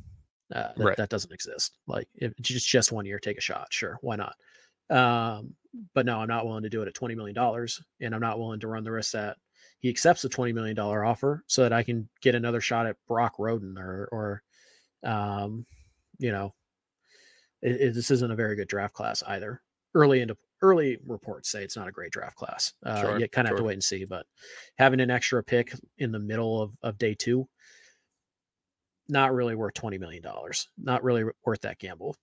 Uh, 0.54 0.68
that, 0.76 0.84
Right. 0.84 0.96
that 0.98 1.08
doesn't 1.08 1.32
exist. 1.32 1.78
Like 1.86 2.06
if 2.16 2.32
it's 2.38 2.48
just 2.50 2.68
just 2.68 2.92
one 2.92 3.06
year, 3.06 3.18
take 3.18 3.38
a 3.38 3.42
shot. 3.42 3.68
Sure, 3.70 3.98
why 4.02 4.16
not? 4.16 4.34
Um, 4.90 5.54
but 5.94 6.04
no, 6.04 6.18
I'm 6.18 6.28
not 6.28 6.44
willing 6.44 6.64
to 6.64 6.68
do 6.68 6.82
it 6.82 6.88
at 6.88 6.92
twenty 6.94 7.14
million 7.14 7.34
dollars, 7.34 7.82
and 8.02 8.14
I'm 8.14 8.20
not 8.20 8.38
willing 8.38 8.60
to 8.60 8.68
run 8.68 8.84
the 8.84 8.92
risk 8.92 9.12
that 9.12 9.38
he 9.80 9.88
accepts 9.88 10.22
a 10.24 10.28
twenty 10.28 10.52
million 10.52 10.76
dollar 10.76 11.02
offer 11.02 11.42
so 11.46 11.62
that 11.62 11.72
I 11.72 11.82
can 11.82 12.06
get 12.20 12.34
another 12.34 12.60
shot 12.60 12.86
at 12.86 12.96
Brock 13.08 13.36
Rodden 13.38 13.78
or 13.78 14.08
or 14.12 14.42
um, 15.04 15.66
you 16.18 16.30
know, 16.32 16.54
it, 17.62 17.80
it- 17.80 17.94
this 17.94 18.10
isn't 18.10 18.30
a 18.30 18.36
very 18.36 18.56
good 18.56 18.68
draft 18.68 18.94
class 18.94 19.22
either. 19.26 19.62
Early 19.94 20.20
into 20.20 20.36
early 20.62 20.98
reports 21.06 21.50
say 21.50 21.62
it's 21.64 21.76
not 21.76 21.88
a 21.88 21.92
great 21.92 22.12
draft 22.12 22.36
class. 22.36 22.72
Uh, 22.86 23.00
Sure, 23.00 23.18
you 23.18 23.28
kind 23.28 23.46
of 23.46 23.50
have 23.50 23.58
to 23.58 23.64
wait 23.64 23.74
and 23.74 23.84
see. 23.84 24.04
But 24.04 24.26
having 24.78 25.00
an 25.00 25.10
extra 25.10 25.42
pick 25.42 25.74
in 25.98 26.12
the 26.12 26.18
middle 26.18 26.62
of, 26.62 26.72
of 26.82 26.96
day 26.98 27.14
two, 27.14 27.46
not 29.08 29.34
really 29.34 29.54
worth 29.54 29.74
twenty 29.74 29.98
million 29.98 30.22
dollars. 30.22 30.68
Not 30.78 31.02
really 31.02 31.24
worth 31.44 31.60
that 31.62 31.78
gamble. 31.78 32.16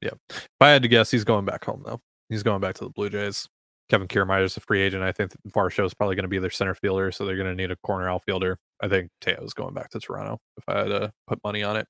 Yeah. 0.00 0.10
If 0.30 0.48
I 0.60 0.68
had 0.70 0.82
to 0.82 0.88
guess, 0.88 1.10
he's 1.10 1.24
going 1.24 1.44
back 1.44 1.64
home 1.64 1.82
though. 1.84 2.00
He's 2.28 2.42
going 2.42 2.60
back 2.60 2.76
to 2.76 2.84
the 2.84 2.90
Blue 2.90 3.10
Jays. 3.10 3.48
Kevin 3.88 4.06
Kiermaier's 4.06 4.56
a 4.56 4.60
free 4.60 4.80
agent. 4.80 5.02
I 5.02 5.10
think 5.10 5.32
Varsho 5.48 5.84
is 5.84 5.94
probably 5.94 6.14
going 6.14 6.22
to 6.22 6.28
be 6.28 6.38
their 6.38 6.48
center 6.50 6.74
fielder, 6.76 7.10
so 7.10 7.24
they're 7.26 7.36
going 7.36 7.48
to 7.48 7.60
need 7.60 7.72
a 7.72 7.76
corner 7.76 8.08
outfielder. 8.08 8.56
I 8.80 8.86
think 8.86 9.10
Teo's 9.20 9.52
going 9.52 9.74
back 9.74 9.90
to 9.90 9.98
Toronto 9.98 10.38
if 10.56 10.64
I 10.68 10.78
had 10.78 10.84
to 10.88 11.12
put 11.26 11.42
money 11.42 11.64
on 11.64 11.76
it. 11.76 11.88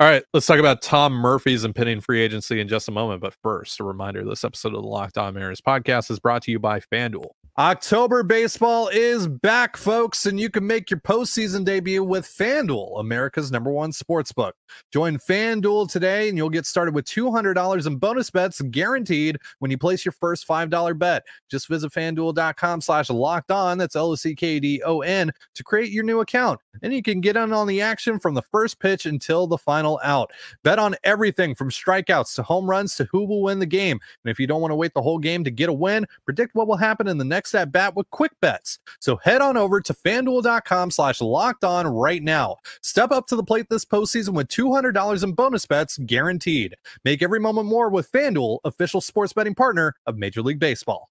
All 0.00 0.06
right, 0.06 0.24
let's 0.32 0.46
talk 0.46 0.58
about 0.58 0.80
Tom 0.80 1.12
Murphy's 1.12 1.62
impending 1.62 2.00
free 2.00 2.22
agency 2.22 2.58
in 2.58 2.68
just 2.68 2.88
a 2.88 2.90
moment. 2.90 3.20
But 3.20 3.34
first, 3.42 3.80
a 3.80 3.84
reminder 3.84 4.24
this 4.24 4.44
episode 4.44 4.74
of 4.74 4.80
the 4.80 4.88
Locked 4.88 5.18
On 5.18 5.34
Mariners 5.34 5.60
podcast 5.60 6.10
is 6.10 6.18
brought 6.18 6.40
to 6.44 6.50
you 6.50 6.58
by 6.58 6.80
FanDuel. 6.80 7.32
October 7.58 8.22
baseball 8.22 8.88
is 8.88 9.28
back, 9.28 9.76
folks, 9.76 10.24
and 10.24 10.40
you 10.40 10.48
can 10.48 10.66
make 10.66 10.90
your 10.90 11.00
postseason 11.00 11.62
debut 11.64 12.02
with 12.02 12.24
FanDuel, 12.24 13.00
America's 13.00 13.52
number 13.52 13.70
one 13.70 13.92
sports 13.92 14.32
book. 14.32 14.54
Join 14.92 15.18
FanDuel 15.18 15.90
today 15.90 16.30
and 16.30 16.38
you'll 16.38 16.48
get 16.48 16.64
started 16.64 16.94
with 16.94 17.04
$200 17.04 17.86
in 17.86 17.96
bonus 17.96 18.30
bets 18.30 18.62
guaranteed 18.62 19.36
when 19.58 19.70
you 19.70 19.76
place 19.76 20.06
your 20.06 20.12
first 20.12 20.48
$5 20.48 20.98
bet. 20.98 21.24
Just 21.50 21.68
visit 21.68 21.92
fanduel.com 21.92 22.80
slash 22.80 23.10
locked 23.10 23.50
on. 23.50 23.76
That's 23.76 23.96
L 23.96 24.12
O 24.12 24.14
C 24.14 24.34
K 24.34 24.58
D 24.58 24.80
O 24.86 25.02
N 25.02 25.30
to 25.54 25.62
create 25.64 25.90
your 25.90 26.04
new 26.04 26.20
account. 26.20 26.60
And 26.82 26.94
you 26.94 27.02
can 27.02 27.20
get 27.20 27.36
in 27.36 27.52
on 27.52 27.66
the 27.66 27.82
action 27.82 28.18
from 28.18 28.32
the 28.32 28.42
first 28.42 28.80
pitch 28.80 29.04
until 29.04 29.46
the 29.46 29.58
final 29.58 29.89
out. 30.02 30.30
Bet 30.62 30.78
on 30.78 30.94
everything 31.04 31.54
from 31.54 31.70
strikeouts 31.70 32.34
to 32.36 32.42
home 32.42 32.68
runs 32.68 32.94
to 32.96 33.04
who 33.04 33.24
will 33.24 33.42
win 33.42 33.58
the 33.58 33.66
game. 33.66 33.98
And 34.24 34.30
if 34.30 34.38
you 34.38 34.46
don't 34.46 34.60
want 34.60 34.72
to 34.72 34.76
wait 34.76 34.94
the 34.94 35.02
whole 35.02 35.18
game 35.18 35.42
to 35.44 35.50
get 35.50 35.68
a 35.68 35.72
win, 35.72 36.06
predict 36.24 36.54
what 36.54 36.68
will 36.68 36.76
happen 36.76 37.08
in 37.08 37.18
the 37.18 37.24
next 37.24 37.54
at 37.54 37.72
bat 37.72 37.96
with 37.96 38.10
quick 38.10 38.32
bets. 38.40 38.78
So 39.00 39.16
head 39.16 39.40
on 39.40 39.56
over 39.56 39.80
to 39.80 39.94
fanduel.com 39.94 40.90
slash 40.90 41.20
locked 41.20 41.64
on 41.64 41.86
right 41.86 42.22
now. 42.22 42.56
Step 42.82 43.10
up 43.10 43.26
to 43.28 43.36
the 43.36 43.44
plate 43.44 43.66
this 43.68 43.84
postseason 43.84 44.30
with 44.30 44.48
$200 44.48 45.24
in 45.24 45.32
bonus 45.32 45.66
bets 45.66 45.98
guaranteed. 45.98 46.76
Make 47.04 47.22
every 47.22 47.40
moment 47.40 47.68
more 47.68 47.88
with 47.88 48.10
FanDuel, 48.12 48.58
official 48.64 49.00
sports 49.00 49.32
betting 49.32 49.54
partner 49.54 49.94
of 50.06 50.16
Major 50.16 50.42
League 50.42 50.58
Baseball. 50.58 51.10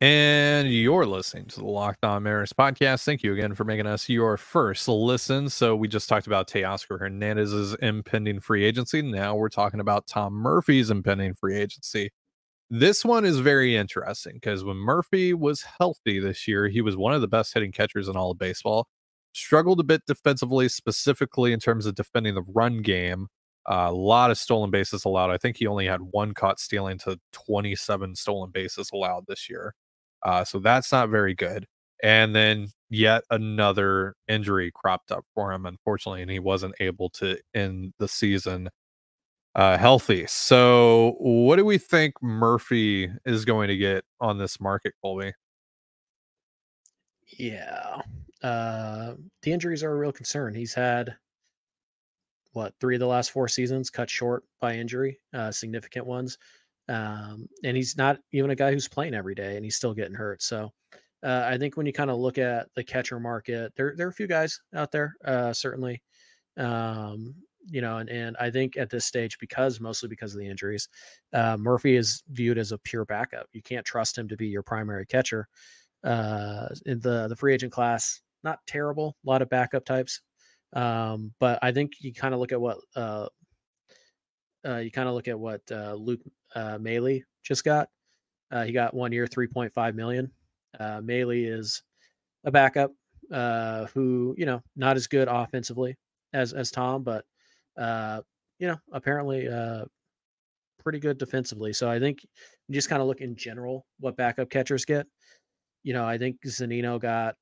And 0.00 0.70
you're 0.70 1.06
listening 1.06 1.46
to 1.46 1.60
the 1.60 1.66
Locked 1.66 2.04
On 2.04 2.22
Mariners 2.22 2.52
podcast. 2.52 3.04
Thank 3.04 3.22
you 3.22 3.32
again 3.32 3.54
for 3.54 3.64
making 3.64 3.86
us 3.86 4.08
your 4.10 4.36
first 4.36 4.88
listen. 4.88 5.48
So 5.48 5.74
we 5.74 5.88
just 5.88 6.06
talked 6.08 6.26
about 6.26 6.48
Teoscar 6.48 7.00
Hernandez's 7.00 7.74
impending 7.80 8.40
free 8.40 8.64
agency. 8.64 9.00
Now 9.00 9.34
we're 9.36 9.48
talking 9.48 9.80
about 9.80 10.06
Tom 10.06 10.34
Murphy's 10.34 10.90
impending 10.90 11.32
free 11.32 11.56
agency. 11.56 12.10
This 12.70 13.04
one 13.04 13.24
is 13.26 13.40
very 13.40 13.76
interesting 13.76 14.34
because 14.36 14.64
when 14.64 14.76
Murphy 14.78 15.34
was 15.34 15.62
healthy 15.78 16.20
this 16.20 16.48
year, 16.48 16.68
he 16.68 16.82
was 16.82 16.96
one 16.96 17.14
of 17.14 17.20
the 17.22 17.28
best 17.28 17.54
hitting 17.54 17.72
catchers 17.72 18.08
in 18.08 18.16
all 18.16 18.32
of 18.32 18.38
baseball. 18.38 18.88
Struggled 19.34 19.80
a 19.80 19.84
bit 19.84 20.02
defensively, 20.06 20.68
specifically 20.68 21.52
in 21.52 21.60
terms 21.60 21.86
of 21.86 21.94
defending 21.94 22.34
the 22.34 22.44
run 22.54 22.82
game. 22.82 23.28
a 23.66 23.92
lot 23.92 24.30
of 24.30 24.38
stolen 24.38 24.70
bases 24.70 25.04
allowed. 25.04 25.30
I 25.30 25.38
think 25.38 25.56
he 25.58 25.66
only 25.66 25.86
had 25.86 26.00
one 26.02 26.34
caught 26.34 26.60
stealing 26.60 26.98
to 27.00 27.18
27 27.32 28.14
stolen 28.16 28.50
bases 28.50 28.90
allowed 28.92 29.24
this 29.28 29.48
year. 29.50 29.74
Uh, 30.26 30.44
so 30.44 30.58
that's 30.58 30.90
not 30.90 31.08
very 31.08 31.34
good. 31.34 31.66
And 32.02 32.34
then 32.34 32.66
yet 32.90 33.22
another 33.30 34.16
injury 34.26 34.72
cropped 34.74 35.12
up 35.12 35.24
for 35.34 35.52
him, 35.52 35.66
unfortunately, 35.66 36.20
and 36.20 36.30
he 36.30 36.40
wasn't 36.40 36.74
able 36.80 37.10
to 37.10 37.38
end 37.54 37.94
the 38.00 38.08
season 38.08 38.68
uh, 39.54 39.78
healthy. 39.78 40.26
So, 40.26 41.14
what 41.18 41.56
do 41.56 41.64
we 41.64 41.78
think 41.78 42.14
Murphy 42.20 43.08
is 43.24 43.44
going 43.44 43.68
to 43.68 43.76
get 43.76 44.04
on 44.20 44.36
this 44.36 44.60
market, 44.60 44.94
Colby? 45.00 45.32
Yeah. 47.38 48.02
Uh, 48.42 49.14
the 49.42 49.52
injuries 49.52 49.84
are 49.84 49.92
a 49.92 49.96
real 49.96 50.12
concern. 50.12 50.54
He's 50.54 50.74
had 50.74 51.16
what 52.52 52.74
three 52.80 52.96
of 52.96 53.00
the 53.00 53.06
last 53.06 53.30
four 53.30 53.46
seasons 53.46 53.90
cut 53.90 54.10
short 54.10 54.42
by 54.60 54.74
injury, 54.74 55.20
uh, 55.32 55.52
significant 55.52 56.04
ones. 56.04 56.36
Um, 56.88 57.48
and 57.64 57.76
he's 57.76 57.96
not 57.96 58.18
even 58.32 58.50
a 58.50 58.56
guy 58.56 58.72
who's 58.72 58.88
playing 58.88 59.14
every 59.14 59.34
day, 59.34 59.56
and 59.56 59.64
he's 59.64 59.76
still 59.76 59.94
getting 59.94 60.14
hurt. 60.14 60.42
So 60.42 60.72
uh, 61.22 61.44
I 61.46 61.58
think 61.58 61.76
when 61.76 61.86
you 61.86 61.92
kind 61.92 62.10
of 62.10 62.18
look 62.18 62.38
at 62.38 62.68
the 62.74 62.84
catcher 62.84 63.18
market, 63.18 63.72
there 63.76 63.94
there 63.96 64.06
are 64.06 64.10
a 64.10 64.14
few 64.14 64.26
guys 64.28 64.60
out 64.74 64.92
there, 64.92 65.14
uh, 65.24 65.52
certainly. 65.52 66.02
Um, 66.56 67.34
you 67.68 67.80
know, 67.80 67.98
and, 67.98 68.08
and 68.08 68.36
I 68.38 68.50
think 68.50 68.76
at 68.76 68.90
this 68.90 69.04
stage, 69.04 69.38
because 69.40 69.80
mostly 69.80 70.08
because 70.08 70.32
of 70.32 70.38
the 70.38 70.48
injuries, 70.48 70.88
uh, 71.32 71.56
Murphy 71.56 71.96
is 71.96 72.22
viewed 72.30 72.58
as 72.58 72.70
a 72.70 72.78
pure 72.78 73.04
backup. 73.04 73.48
You 73.52 73.62
can't 73.62 73.84
trust 73.84 74.16
him 74.16 74.28
to 74.28 74.36
be 74.36 74.46
your 74.46 74.62
primary 74.62 75.04
catcher. 75.04 75.48
Uh, 76.04 76.68
in 76.84 77.00
the 77.00 77.26
the 77.26 77.34
free 77.34 77.52
agent 77.54 77.72
class, 77.72 78.20
not 78.44 78.60
terrible, 78.66 79.16
a 79.26 79.28
lot 79.28 79.42
of 79.42 79.48
backup 79.48 79.84
types. 79.84 80.20
Um, 80.72 81.32
but 81.40 81.58
I 81.62 81.72
think 81.72 81.92
you 82.00 82.12
kind 82.12 82.34
of 82.34 82.40
look 82.40 82.52
at 82.52 82.60
what 82.60 82.78
uh, 82.94 83.26
uh, 84.66 84.78
you 84.78 84.90
kind 84.90 85.08
of 85.08 85.14
look 85.14 85.28
at 85.28 85.38
what 85.38 85.62
uh, 85.70 85.94
Luke 85.94 86.20
uh, 86.54 86.78
Maile 86.78 87.20
just 87.42 87.64
got. 87.64 87.88
Uh, 88.50 88.64
he 88.64 88.72
got 88.72 88.94
one 88.94 89.12
year, 89.12 89.26
three 89.26 89.46
point 89.46 89.72
five 89.72 89.94
million. 89.94 90.30
Uh, 90.78 91.00
Maile 91.02 91.30
is 91.30 91.82
a 92.44 92.50
backup 92.50 92.92
uh, 93.32 93.86
who 93.86 94.34
you 94.38 94.46
know 94.46 94.62
not 94.76 94.96
as 94.96 95.06
good 95.06 95.28
offensively 95.28 95.96
as 96.32 96.52
as 96.52 96.70
Tom, 96.70 97.02
but 97.02 97.24
uh, 97.76 98.20
you 98.58 98.68
know 98.68 98.76
apparently 98.92 99.48
uh, 99.48 99.84
pretty 100.82 100.98
good 100.98 101.18
defensively. 101.18 101.72
So 101.72 101.90
I 101.90 101.98
think 101.98 102.24
you 102.68 102.74
just 102.74 102.88
kind 102.88 103.02
of 103.02 103.08
look 103.08 103.20
in 103.20 103.36
general 103.36 103.86
what 104.00 104.16
backup 104.16 104.50
catchers 104.50 104.84
get. 104.84 105.06
You 105.82 105.92
know, 105.92 106.04
I 106.04 106.18
think 106.18 106.36
Zunino 106.46 107.00
got 107.00 107.36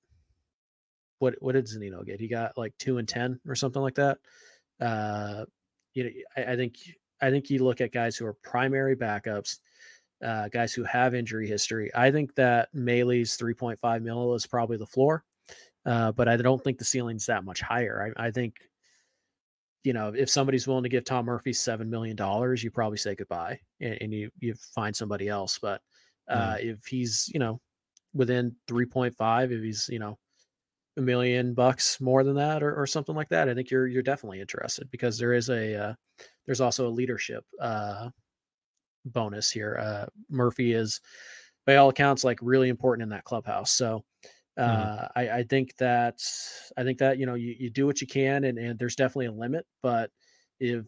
what 1.19 1.35
what 1.41 1.53
did 1.53 1.67
Zunino 1.67 2.05
get? 2.05 2.21
He 2.21 2.29
got 2.29 2.57
like 2.57 2.73
two 2.79 2.99
and 2.99 3.09
ten 3.09 3.39
or 3.47 3.55
something 3.55 3.83
like 3.83 3.95
that. 3.97 4.19
Uh, 4.81 5.45
you 5.95 6.05
know, 6.05 6.11
I, 6.37 6.53
I 6.53 6.57
think 6.57 6.77
I 7.25 7.31
think 7.31 7.49
you 7.49 7.65
look 7.65 7.81
at 7.81 7.91
guys 7.91 8.17
who 8.17 8.27
are 8.27 8.35
primary 8.35 8.95
backups, 8.95 9.61
uh, 10.23 10.49
guys 10.49 10.75
who 10.75 10.85
have 10.85 11.15
injury 11.15 11.49
history. 11.49 11.91
I 11.95 12.11
think 12.11 12.35
that 12.35 12.69
point 13.55 13.81
five 13.81 14.03
mil 14.03 14.35
is 14.35 14.47
probably 14.47 14.77
the 14.77 14.87
floor, 14.87 15.25
uh, 15.87 16.13
but 16.13 16.29
I 16.29 16.37
don't 16.37 16.63
think 16.63 16.77
the 16.77 16.85
ceiling's 16.85 17.25
that 17.27 17.45
much 17.45 17.63
higher. 17.63 18.15
I, 18.19 18.27
I 18.27 18.31
think, 18.31 18.57
you 19.85 19.95
know, 19.95 20.13
if 20.15 20.29
somebody's 20.29 20.67
willing 20.67 20.83
to 20.83 20.91
give 20.91 21.05
Tom 21.05 21.25
Murphy 21.25 21.55
seven 21.55 21.89
million 21.89 22.15
dollars, 22.15 22.63
you 22.63 22.71
probably 22.71 22.99
say 22.99 23.15
goodbye 23.15 23.59
and, 23.81 23.99
and 24.03 24.13
you 24.13 24.31
you 24.41 24.55
find 24.75 24.95
somebody 24.95 25.29
else. 25.29 25.59
But 25.59 25.81
uh, 26.29 26.57
if 26.59 26.85
he's 26.87 27.31
you 27.33 27.41
know 27.41 27.59
within 28.13 28.55
three 28.69 28.87
point 28.87 29.17
five, 29.17 29.51
if 29.51 29.63
he's 29.63 29.89
you 29.91 29.99
know 29.99 30.19
a 30.97 31.01
million 31.01 31.55
bucks 31.55 32.01
more 32.01 32.23
than 32.23 32.37
that 32.37 32.63
or, 32.63 32.75
or 32.75 32.87
something 32.87 33.15
like 33.15 33.29
that, 33.29 33.49
I 33.49 33.55
think 33.55 33.71
you're 33.71 33.87
you're 33.87 34.03
definitely 34.03 34.41
interested 34.41 34.91
because 34.91 35.19
there 35.19 35.33
is 35.33 35.49
a 35.49 35.75
uh, 35.75 35.95
there's 36.47 36.61
also 36.61 36.87
a 36.87 36.91
leadership 36.91 37.45
uh, 37.61 38.11
bonus 39.05 39.51
here. 39.51 39.79
Uh, 39.81 40.07
Murphy 40.31 40.73
is, 40.73 41.01
by 41.67 41.77
all 41.77 41.89
accounts, 41.89 42.25
like 42.25 42.39
really 42.43 42.69
important 42.69 43.03
in 43.03 43.09
that 43.11 43.25
clubhouse. 43.25 43.71
So 43.71 44.05
uh, 44.57 45.09
I, 45.17 45.29
I 45.31 45.43
think 45.43 45.75
that 45.77 46.21
I 46.77 46.85
think 46.85 46.99
that 46.99 47.19
you 47.19 47.27
know 47.27 47.35
you, 47.35 47.55
you 47.59 47.71
do 47.71 47.87
what 47.87 48.01
you 48.01 48.07
can, 48.07 48.45
and, 48.45 48.59
and 48.59 48.79
there's 48.79 48.97
definitely 48.97 49.27
a 49.27 49.33
limit. 49.33 49.67
But 49.83 50.11
if 50.61 50.85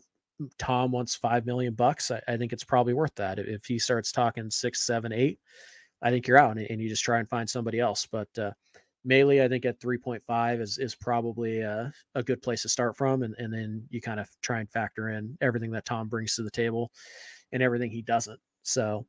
Tom 0.59 0.93
wants 0.93 1.17
five 1.17 1.47
million 1.47 1.75
bucks, 1.75 2.11
I, 2.11 2.21
I 2.29 2.37
think 2.37 2.53
it's 2.53 2.65
probably 2.65 2.95
worth 2.95 3.15
that. 3.17 3.39
If, 3.39 3.47
if 3.47 3.65
he 3.65 3.79
starts 3.79 4.13
talking 4.13 4.51
six, 4.51 4.87
seven, 4.87 5.13
eight, 5.13 5.41
I 6.03 6.11
think 6.11 6.29
you're 6.29 6.39
out, 6.39 6.57
and, 6.57 6.67
and 6.71 6.81
you 6.81 6.89
just 6.89 7.05
try 7.05 7.19
and 7.19 7.29
find 7.29 7.49
somebody 7.49 7.81
else. 7.81 8.07
But 8.07 8.29
uh, 8.39 8.53
Maile, 9.07 9.43
I 9.43 9.49
think 9.49 9.65
at 9.65 9.81
3.5 9.81 10.61
is 10.61 10.79
is 10.79 10.95
probably 10.95 11.61
a, 11.61 11.93
a 12.15 12.23
good 12.23 12.43
place 12.43 12.63
to 12.63 12.69
start 12.69 12.97
from, 12.97 13.23
and 13.23 13.35
and 13.39 13.53
then 13.53 13.87
you 13.89 14.01
kind 14.01 14.21
of 14.21 14.29
try 14.43 14.61
and 14.61 14.71
factor 14.71 15.11
in 15.11 15.39
everything 15.41 15.71
that 15.71 15.85
Tom 15.85 16.09
brings 16.09 16.35
to 16.37 16.43
the 16.43 16.51
table, 16.51 16.91
and 17.53 17.63
everything 17.63 17.91
he 17.91 18.03
doesn't. 18.03 18.41
So 18.63 19.07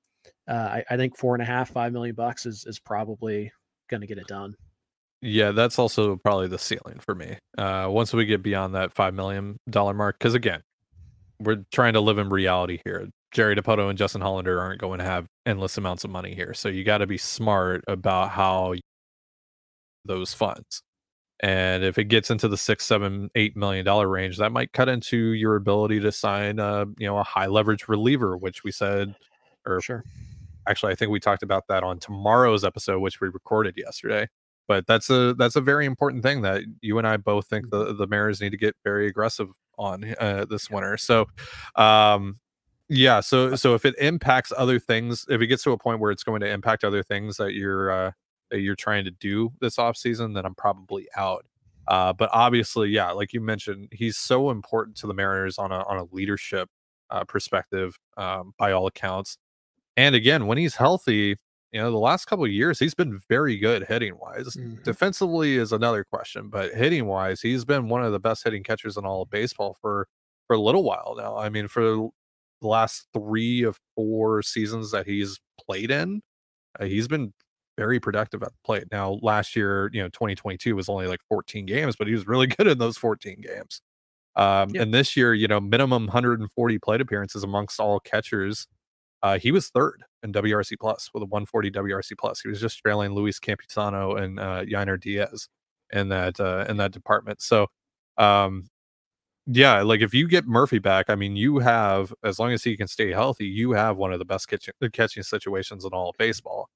uh, 0.47 0.53
I, 0.53 0.83
I 0.91 0.97
think 0.97 1.17
four 1.17 1.35
and 1.35 1.41
a 1.41 1.45
half, 1.45 1.71
five 1.71 1.91
million 1.91 2.15
bucks 2.15 2.45
is 2.45 2.65
is 2.65 2.79
probably 2.79 3.51
going 3.89 4.01
to 4.01 4.07
get 4.07 4.19
it 4.19 4.27
done. 4.27 4.55
Yeah, 5.21 5.51
that's 5.51 5.79
also 5.79 6.15
probably 6.15 6.47
the 6.47 6.59
ceiling 6.59 6.99
for 6.99 7.15
me. 7.15 7.37
Uh, 7.57 7.87
once 7.89 8.13
we 8.13 8.25
get 8.25 8.43
beyond 8.43 8.75
that 8.75 8.93
five 8.93 9.13
million 9.13 9.57
dollar 9.69 9.93
mark, 9.93 10.19
because 10.19 10.35
again, 10.35 10.61
we're 11.39 11.65
trying 11.71 11.93
to 11.93 12.01
live 12.01 12.19
in 12.19 12.29
reality 12.29 12.79
here. 12.85 13.09
Jerry 13.31 13.55
Dipoto 13.55 13.89
and 13.89 13.97
Justin 13.97 14.21
Hollander 14.21 14.59
aren't 14.59 14.79
going 14.79 14.99
to 14.99 15.05
have 15.05 15.27
endless 15.45 15.77
amounts 15.77 16.03
of 16.03 16.11
money 16.11 16.33
here. 16.33 16.53
So 16.53 16.69
you 16.69 16.83
got 16.83 16.99
to 16.99 17.07
be 17.07 17.17
smart 17.17 17.83
about 17.87 18.29
how 18.29 18.75
those 20.07 20.33
funds. 20.33 20.83
And 21.41 21.83
if 21.83 21.99
it 21.99 22.05
gets 22.05 22.31
into 22.31 22.47
the 22.47 22.57
six, 22.57 22.85
seven, 22.85 23.29
eight 23.35 23.55
million 23.55 23.85
dollar 23.85 24.07
range, 24.07 24.37
that 24.37 24.51
might 24.51 24.73
cut 24.73 24.89
into 24.89 25.17
your 25.33 25.55
ability 25.55 25.99
to 25.99 26.11
sign 26.11 26.59
a 26.59 26.85
you 26.97 27.05
know 27.07 27.17
a 27.19 27.23
high 27.23 27.45
leverage 27.47 27.87
reliever, 27.87 28.35
which 28.37 28.63
we 28.63 28.71
said, 28.71 29.15
or 29.65 29.79
Sure. 29.81 30.03
actually 30.67 30.93
I 30.93 30.95
think 30.95 31.11
we 31.11 31.19
talked 31.19 31.43
about 31.43 31.67
that 31.67 31.83
on 31.83 31.99
tomorrow's 31.99 32.63
episode, 32.65 32.99
which 32.99 33.21
we 33.21 33.27
recorded 33.29 33.75
yesterday. 33.77 34.27
But 34.67 34.87
that's 34.87 35.09
a 35.09 35.33
that's 35.35 35.55
a 35.55 35.61
very 35.61 35.85
important 35.85 36.23
thing 36.23 36.41
that 36.41 36.63
you 36.81 36.97
and 36.97 37.07
I 37.07 37.17
both 37.17 37.47
think 37.47 37.69
the 37.69 37.93
the 37.93 38.07
Mariners 38.07 38.41
need 38.41 38.51
to 38.51 38.57
get 38.57 38.75
very 38.83 39.07
aggressive 39.07 39.49
on 39.77 40.15
uh, 40.19 40.45
this 40.49 40.69
winter. 40.71 40.97
So, 40.97 41.27
um, 41.75 42.39
yeah. 42.89 43.19
So 43.21 43.55
so 43.55 43.75
if 43.75 43.85
it 43.85 43.95
impacts 43.99 44.51
other 44.57 44.79
things, 44.79 45.25
if 45.29 45.39
it 45.41 45.47
gets 45.47 45.63
to 45.63 45.71
a 45.71 45.77
point 45.77 45.99
where 45.99 46.11
it's 46.11 46.23
going 46.23 46.41
to 46.41 46.49
impact 46.49 46.83
other 46.83 47.03
things 47.03 47.37
that 47.37 47.53
you're 47.53 47.91
uh, 47.91 48.11
that 48.51 48.59
you're 48.61 48.75
trying 48.75 49.05
to 49.05 49.11
do 49.11 49.51
this 49.61 49.77
off 49.79 49.97
season, 49.97 50.33
then 50.33 50.45
I'm 50.45 50.55
probably 50.55 51.07
out. 51.15 51.45
Uh, 51.87 52.13
but 52.13 52.29
obviously, 52.33 52.89
yeah, 52.89 53.11
like 53.11 53.33
you 53.33 53.41
mentioned, 53.41 53.87
he's 53.91 54.17
so 54.17 54.49
important 54.51 54.97
to 54.97 55.07
the 55.07 55.13
Mariners 55.13 55.57
on 55.57 55.71
a 55.71 55.79
on 55.87 55.97
a 55.97 56.05
leadership 56.11 56.69
uh, 57.09 57.23
perspective, 57.25 57.97
um, 58.17 58.53
by 58.59 58.71
all 58.73 58.87
accounts. 58.87 59.37
And 59.97 60.15
again, 60.15 60.47
when 60.47 60.57
he's 60.57 60.75
healthy, 60.75 61.37
you 61.71 61.81
know, 61.81 61.91
the 61.91 61.97
last 61.97 62.25
couple 62.25 62.45
of 62.45 62.51
years 62.51 62.79
he's 62.79 62.95
been 62.95 63.19
very 63.29 63.57
good 63.57 63.85
hitting 63.87 64.17
wise. 64.19 64.55
Mhm. 64.57 64.83
Defensively 64.83 65.57
is 65.57 65.71
another 65.73 66.03
question, 66.03 66.49
but 66.49 66.73
hitting 66.73 67.05
wise, 67.07 67.41
he's 67.41 67.65
been 67.65 67.89
one 67.89 68.03
of 68.03 68.11
the 68.11 68.19
best 68.19 68.43
hitting 68.43 68.63
catchers 68.63 68.97
in 68.97 69.05
all 69.05 69.23
of 69.23 69.29
baseball 69.29 69.77
for 69.81 70.07
for 70.47 70.55
a 70.55 70.61
little 70.61 70.83
while 70.83 71.15
now. 71.17 71.37
I 71.37 71.49
mean, 71.49 71.67
for 71.67 71.81
the 71.83 72.09
last 72.61 73.07
three 73.13 73.63
of 73.63 73.79
four 73.95 74.41
seasons 74.43 74.91
that 74.91 75.05
he's 75.07 75.39
played 75.59 75.91
in, 75.91 76.21
uh, 76.79 76.85
he's 76.85 77.07
been 77.07 77.33
very 77.77 77.99
productive 77.99 78.43
at 78.43 78.49
the 78.49 78.57
plate. 78.65 78.85
Now, 78.91 79.19
last 79.21 79.55
year, 79.55 79.89
you 79.93 80.01
know, 80.01 80.09
2022 80.09 80.75
was 80.75 80.89
only 80.89 81.07
like 81.07 81.21
14 81.29 81.65
games, 81.65 81.95
but 81.97 82.07
he 82.07 82.13
was 82.13 82.27
really 82.27 82.47
good 82.57 82.67
in 82.67 82.77
those 82.79 82.97
14 82.97 83.41
games. 83.41 83.81
Um, 84.35 84.69
Yeah. 84.73 84.83
And 84.83 84.93
this 84.93 85.17
year, 85.17 85.33
you 85.33 85.47
know, 85.47 85.59
minimum 85.61 86.07
140 86.07 86.79
plate 86.79 87.01
appearances 87.01 87.43
amongst 87.43 87.79
all 87.79 87.99
catchers. 87.99 88.67
Uh, 89.23 89.39
he 89.39 89.51
was 89.51 89.69
third 89.69 90.03
in 90.23 90.31
WRC 90.33 90.75
plus 90.79 91.09
with 91.13 91.23
a 91.23 91.25
140 91.27 91.71
WRC 91.71 92.17
plus. 92.17 92.41
He 92.41 92.49
was 92.49 92.61
just 92.61 92.79
trailing 92.79 93.13
Luis 93.13 93.39
Campusano 93.39 94.21
and 94.21 94.39
uh, 94.39 94.63
Yainer 94.65 94.99
Diaz 94.99 95.49
in 95.93 96.09
that 96.09 96.39
uh, 96.39 96.65
in 96.69 96.77
that 96.77 96.91
department. 96.91 97.41
So, 97.41 97.67
um, 98.17 98.69
yeah, 99.47 99.81
like 99.81 100.01
if 100.01 100.13
you 100.13 100.27
get 100.27 100.45
Murphy 100.47 100.79
back, 100.79 101.09
I 101.09 101.15
mean, 101.15 101.35
you 101.37 101.59
have 101.59 102.13
as 102.23 102.39
long 102.39 102.51
as 102.53 102.63
he 102.63 102.77
can 102.77 102.87
stay 102.87 103.11
healthy, 103.13 103.45
you 103.47 103.71
have 103.73 103.97
one 103.97 104.11
of 104.13 104.19
the 104.19 104.25
best 104.25 104.47
catching 104.49 104.73
catching 104.93 105.23
situations 105.23 105.85
in 105.85 105.91
all 105.93 106.09
of 106.09 106.17
baseball. 106.17 106.69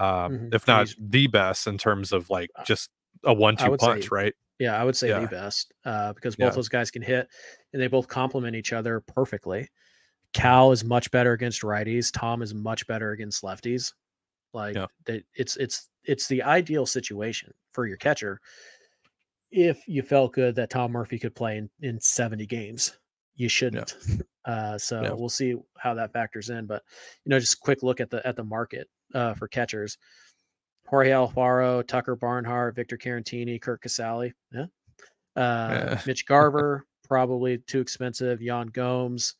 Um, 0.00 0.32
Mhm. 0.38 0.54
if 0.54 0.66
not 0.66 0.86
He's- 0.88 0.96
the 0.98 1.26
best 1.28 1.66
in 1.66 1.78
terms 1.78 2.12
of 2.12 2.28
like 2.30 2.50
Uh, 2.56 2.64
just 2.64 2.90
a 3.24 3.34
one-two 3.34 3.70
would 3.70 3.80
say- 3.80 3.86
punch, 3.86 4.10
right? 4.10 4.34
Yeah, 4.58 4.80
I 4.80 4.84
would 4.84 4.96
say 4.96 5.08
Yeah. 5.08 5.20
the 5.20 5.26
best 5.28 5.72
uh, 5.84 6.12
because 6.12 6.36
Yeah. 6.38 6.46
both 6.46 6.54
those 6.56 6.68
guys 6.68 6.90
can 6.90 7.02
hit 7.02 7.28
and 7.72 7.80
they 7.80 7.86
both 7.86 8.08
complement 8.08 8.56
each 8.56 8.72
other 8.72 9.00
perfectly. 9.00 9.68
Cal 10.32 10.70
is 10.72 10.84
much 10.84 11.10
better 11.10 11.32
against 11.32 11.62
righties. 11.62 12.10
Tom 12.12 12.40
is 12.42 12.54
much 12.54 12.86
better 12.86 13.10
against 13.12 13.42
lefties. 13.42 13.92
Like 14.52 14.76
Yeah. 14.76 14.86
that, 15.06 15.24
it's 15.34 15.56
it's 15.56 15.88
it's 16.04 16.28
the 16.28 16.42
ideal 16.42 16.86
situation 16.86 17.52
for 17.72 17.86
your 17.86 17.96
catcher. 17.98 18.40
If 19.50 19.86
you 19.88 20.02
felt 20.02 20.32
good 20.32 20.54
that 20.56 20.70
Tom 20.70 20.92
Murphy 20.92 21.18
could 21.18 21.34
play 21.34 21.58
in, 21.58 21.68
in 21.80 22.00
70 22.00 22.46
games, 22.46 22.98
you 23.34 23.48
shouldn't. 23.48 23.94
Uh, 24.46 24.78
so 24.78 25.02
Yeah. 25.02 25.12
we'll 25.12 25.28
see 25.28 25.54
how 25.76 25.92
that 25.92 26.14
factors 26.14 26.48
in. 26.48 26.64
But 26.64 26.82
you 27.24 27.30
know, 27.30 27.38
just 27.38 27.54
a 27.54 27.60
quick 27.60 27.82
look 27.82 28.00
at 28.00 28.08
the 28.08 28.26
at 28.26 28.36
the 28.36 28.42
market 28.42 28.88
uh, 29.14 29.34
for 29.34 29.48
catchers. 29.48 29.98
Jorge 30.86 31.10
Alfaro, 31.10 31.86
Tucker 31.86 32.16
Barnhart, 32.16 32.74
Victor 32.74 32.96
Caratini, 32.98 33.60
Curt 33.60 33.80
Casali. 33.82 34.32
Yeah. 34.52 34.66
Uh, 35.36 35.70
Yeah. 35.96 36.00
Mitch 36.06 36.26
Garver, 36.26 36.84
probably 37.08 37.58
too 37.58 37.80
expensive. 37.80 38.42
Yan 38.42 38.66
Gomes. 38.68 39.36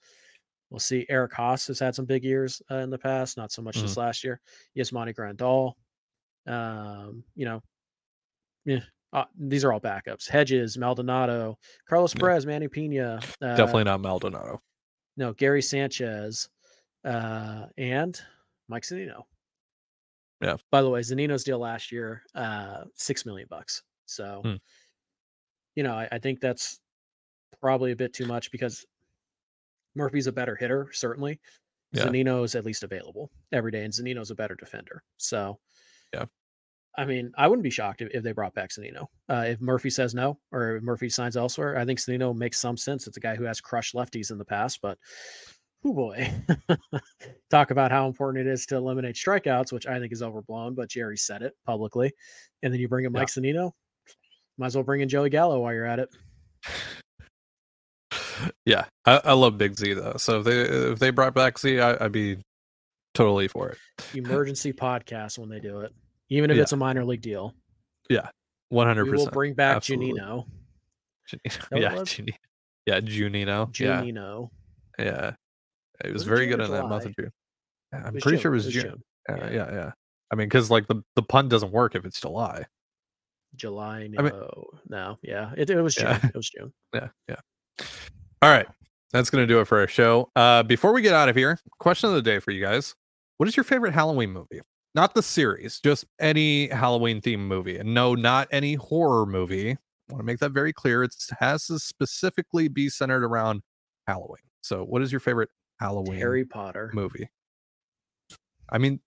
We'll 0.71 0.79
see. 0.79 1.05
Eric 1.09 1.33
Haase 1.33 1.67
has 1.67 1.81
had 1.81 1.97
some 1.97 2.05
big 2.05 2.23
years 2.23 2.63
uh, 2.71 2.77
in 2.77 2.91
the 2.91 2.99
past, 2.99 3.37
not 3.37 3.51
so 3.51 3.61
much 3.63 3.81
this 3.83 3.97
last 3.97 4.23
year. 4.23 4.41
Yasmani 4.79 5.13
Grandal. 5.13 5.73
Um, 6.47 7.25
you 7.35 7.45
know, 7.45 7.61
yeah, 8.65 8.79
uh, 9.13 9.25
these 9.37 9.65
are 9.65 9.73
all 9.73 9.81
backups. 9.81 10.29
Hedges, 10.29 10.79
Maldonado, 10.79 11.59
Carlos 11.89 12.15
Yeah. 12.15 12.21
Perez, 12.21 12.47
Manny 12.47 12.69
Pina. 12.69 13.19
Uh, 13.43 13.57
Definitely 13.57 13.85
not 13.85 14.01
Maldonado. 14.01 14.61
no, 15.17 15.33
Gary 15.33 15.61
Sanchez, 15.63 16.49
uh, 17.05 17.67
and 17.77 18.21
Mike 18.69 18.85
Zunino. 18.85 19.23
Yeah. 20.41 20.57
By 20.71 20.83
the 20.83 20.89
way, 20.91 21.01
Zunino's 21.01 21.45
deal 21.45 21.59
last 21.59 21.93
year, 21.93 22.23
uh, 22.35 22.85
six 22.95 23.27
million 23.27 23.47
bucks. 23.51 23.83
So, 24.07 24.41
Hmm. 24.45 24.55
you 25.77 25.83
know, 25.83 25.95
I, 25.95 26.09
I 26.13 26.19
think 26.19 26.41
that's 26.41 26.81
probably 27.61 27.93
a 27.93 27.97
bit 27.97 28.13
too 28.15 28.27
much 28.27 28.51
because 28.51 28.85
Murphy's 29.95 30.27
a 30.27 30.33
better 30.33 30.57
hitter, 30.57 30.89
certainly. 30.93 31.41
Yeah. 31.93 32.05
Zunino 32.07 32.45
is 32.45 32.55
at 32.55 32.65
least 32.65 32.85
available 32.85 33.31
every 33.53 33.71
day, 33.73 33.85
and 33.85 33.93
Zunino's 33.93 34.31
a 34.31 34.35
better 34.35 34.55
defender. 34.55 35.03
So, 35.19 35.59
Yeah. 36.15 36.27
I 36.97 37.05
mean, 37.05 37.33
I 37.37 37.47
wouldn't 37.47 37.63
be 37.63 37.71
shocked 37.71 38.01
if, 38.03 38.09
if 38.13 38.23
they 38.25 38.33
brought 38.33 38.55
back 38.55 38.71
Zunino. 38.71 39.07
Uh, 39.29 39.45
if 39.49 39.61
Murphy 39.61 39.91
says 39.91 40.13
no, 40.15 40.39
or 40.53 40.77
if 40.77 40.83
Murphy 40.83 41.09
signs 41.09 41.37
elsewhere, 41.37 41.77
I 41.79 41.85
think 41.85 41.99
Zunino 42.01 42.35
makes 42.37 42.59
some 42.59 42.77
sense. 42.77 43.07
It's 43.07 43.17
a 43.17 43.21
guy 43.21 43.37
who 43.37 43.45
has 43.45 43.61
crushed 43.61 43.95
lefties 43.95 44.31
in 44.33 44.39
the 44.39 44.45
past, 44.45 44.81
but 44.83 44.99
oh 45.85 45.93
boy, 45.95 46.31
talk 47.51 47.71
about 47.71 47.91
how 47.91 48.07
important 48.07 48.47
it 48.47 48.51
is 48.51 48.67
to 48.67 48.77
eliminate 48.77 49.17
strikeouts, 49.17 49.73
which 49.73 49.87
I 49.87 49.99
think 49.99 50.13
is 50.13 50.23
overblown. 50.23 50.75
But 50.75 50.89
Jerry 50.91 51.17
said 51.17 51.43
it 51.43 51.55
publicly, 51.67 52.13
and 52.63 52.73
then 52.73 52.81
you 52.81 52.89
bring 52.89 53.05
in 53.05 53.13
Yeah. 53.13 53.21
Mike 53.21 53.29
Zunino. 53.29 53.73
Might 54.59 54.67
as 54.67 54.75
well 54.77 54.85
bring 54.85 55.01
in 55.01 55.09
Joey 55.09 55.31
Gallo 55.31 55.61
while 55.61 55.73
you're 55.73 55.87
at 55.87 55.99
it. 56.01 56.09
yeah, 58.65 58.85
I, 59.07 59.21
I 59.25 59.33
love 59.33 59.59
Big 59.59 59.75
Z 59.79 59.95
though. 59.95 60.15
So 60.17 60.41
if 60.41 60.45
they 60.45 60.61
if 60.61 60.99
they 60.99 61.11
brought 61.11 61.35
back 61.35 61.59
Z, 61.59 61.81
I, 61.81 62.05
I'd 62.05 62.13
be 62.13 62.39
totally 63.15 63.49
for 63.49 63.71
it. 63.71 63.79
Emergency 64.15 64.73
podcast 64.73 65.39
when 65.39 65.49
they 65.49 65.61
do 65.61 65.81
it, 65.81 65.93
even 66.29 66.51
if 66.51 66.57
Yeah. 66.57 66.63
it's 66.65 66.73
a 66.73 66.77
minor 66.77 67.05
league 67.05 67.23
deal. 67.23 67.55
Yeah, 68.09 68.29
one 68.69 68.87
hundred 68.87 69.05
percent. 69.07 69.19
We 69.21 69.25
will 69.25 69.31
bring 69.33 69.55
back 69.55 69.77
Absolutely. 69.77 70.21
Janino. 70.21 70.47
Yeah, 71.73 71.95
what 71.95 72.19
it 72.19 72.35
yeah, 72.87 72.99
Junino. 73.01 73.79
Yeah, 73.79 74.03
Junino. 74.03 74.49
yeah. 74.99 75.33
It 76.05 76.13
was 76.13 76.23
Was 76.23 76.29
very 76.29 76.47
good 76.47 76.61
in 76.61 76.71
that 76.71 76.89
month 76.89 77.07
of 77.07 77.17
June. 77.17 77.31
Yeah, 77.93 78.03
I'm 78.05 78.13
pretty 78.13 78.31
June, 78.33 78.39
sure 78.41 78.53
it 78.53 78.55
it 78.55 78.59
was, 78.59 78.65
was 78.67 78.75
June. 78.75 78.83
June. 78.85 79.03
Yeah, 79.29 79.37
Yeah. 79.37 79.51
yeah, 79.53 79.73
yeah. 79.73 79.93
I 80.33 80.37
mean, 80.37 80.47
because 80.47 80.71
like 80.71 80.87
the 80.87 81.03
the 81.17 81.23
pun 81.23 81.49
doesn't 81.49 81.73
work 81.73 81.95
if 81.95 82.05
it's 82.05 82.21
July. 82.21 82.65
July. 83.57 84.07
No, 84.09 84.19
I 84.19 84.23
mean- 84.23 84.43
no, 84.89 85.19
yeah, 85.23 85.53
it, 85.57 85.71
it 85.71 85.81
was 85.83 85.95
June. 85.95 86.07
Yeah. 86.07 86.27
It 86.29 86.37
was 86.37 86.49
June. 86.51 86.73
Yeah, 86.95 87.09
yeah. 87.29 87.37
All 88.43 88.51
right, 88.51 88.67
that's 89.13 89.29
gonna 89.31 89.47
do 89.47 89.61
it 89.61 89.67
for 89.67 89.79
our 89.81 89.87
show. 89.87 90.31
Uh, 90.37 90.63
before 90.63 90.93
we 90.93 91.03
get 91.03 91.15
out 91.15 91.29
of 91.29 91.37
here, 91.37 91.59
question 91.79 92.09
of 92.09 92.15
the 92.15 92.23
day 92.23 92.39
for 92.39 92.53
you 92.53 92.61
guys: 92.63 92.95
What 93.39 93.49
is 93.49 93.57
your 93.57 93.65
favorite 93.65 93.93
Halloween 93.93 94.31
movie? 94.31 94.61
Not 94.95 95.15
the 95.15 95.23
series, 95.23 95.79
just 95.81 96.05
any 96.21 96.67
Halloween 96.69 97.21
themed 97.21 97.41
movie, 97.47 97.77
and 97.79 97.93
no, 97.95 98.15
not 98.15 98.49
any 98.51 98.75
horror 98.75 99.27
movie. 99.27 99.71
I 99.73 99.77
want 100.13 100.21
to 100.21 100.25
make 100.25 100.39
that 100.41 100.51
very 100.51 100.73
clear. 100.73 101.05
It 101.05 101.15
has 101.39 101.67
to 101.67 101.79
specifically 101.79 102.67
be 102.69 102.89
centered 102.89 103.23
around 103.25 103.63
Halloween. 104.09 104.43
So, 104.63 104.83
what 104.85 105.03
is 105.03 105.13
your 105.13 105.21
favorite 105.21 105.49
Halloween 105.81 106.19
Harry 106.19 106.45
Potter. 106.45 106.91
movie? 106.95 107.29
I 108.71 108.79
mean, 108.79 109.01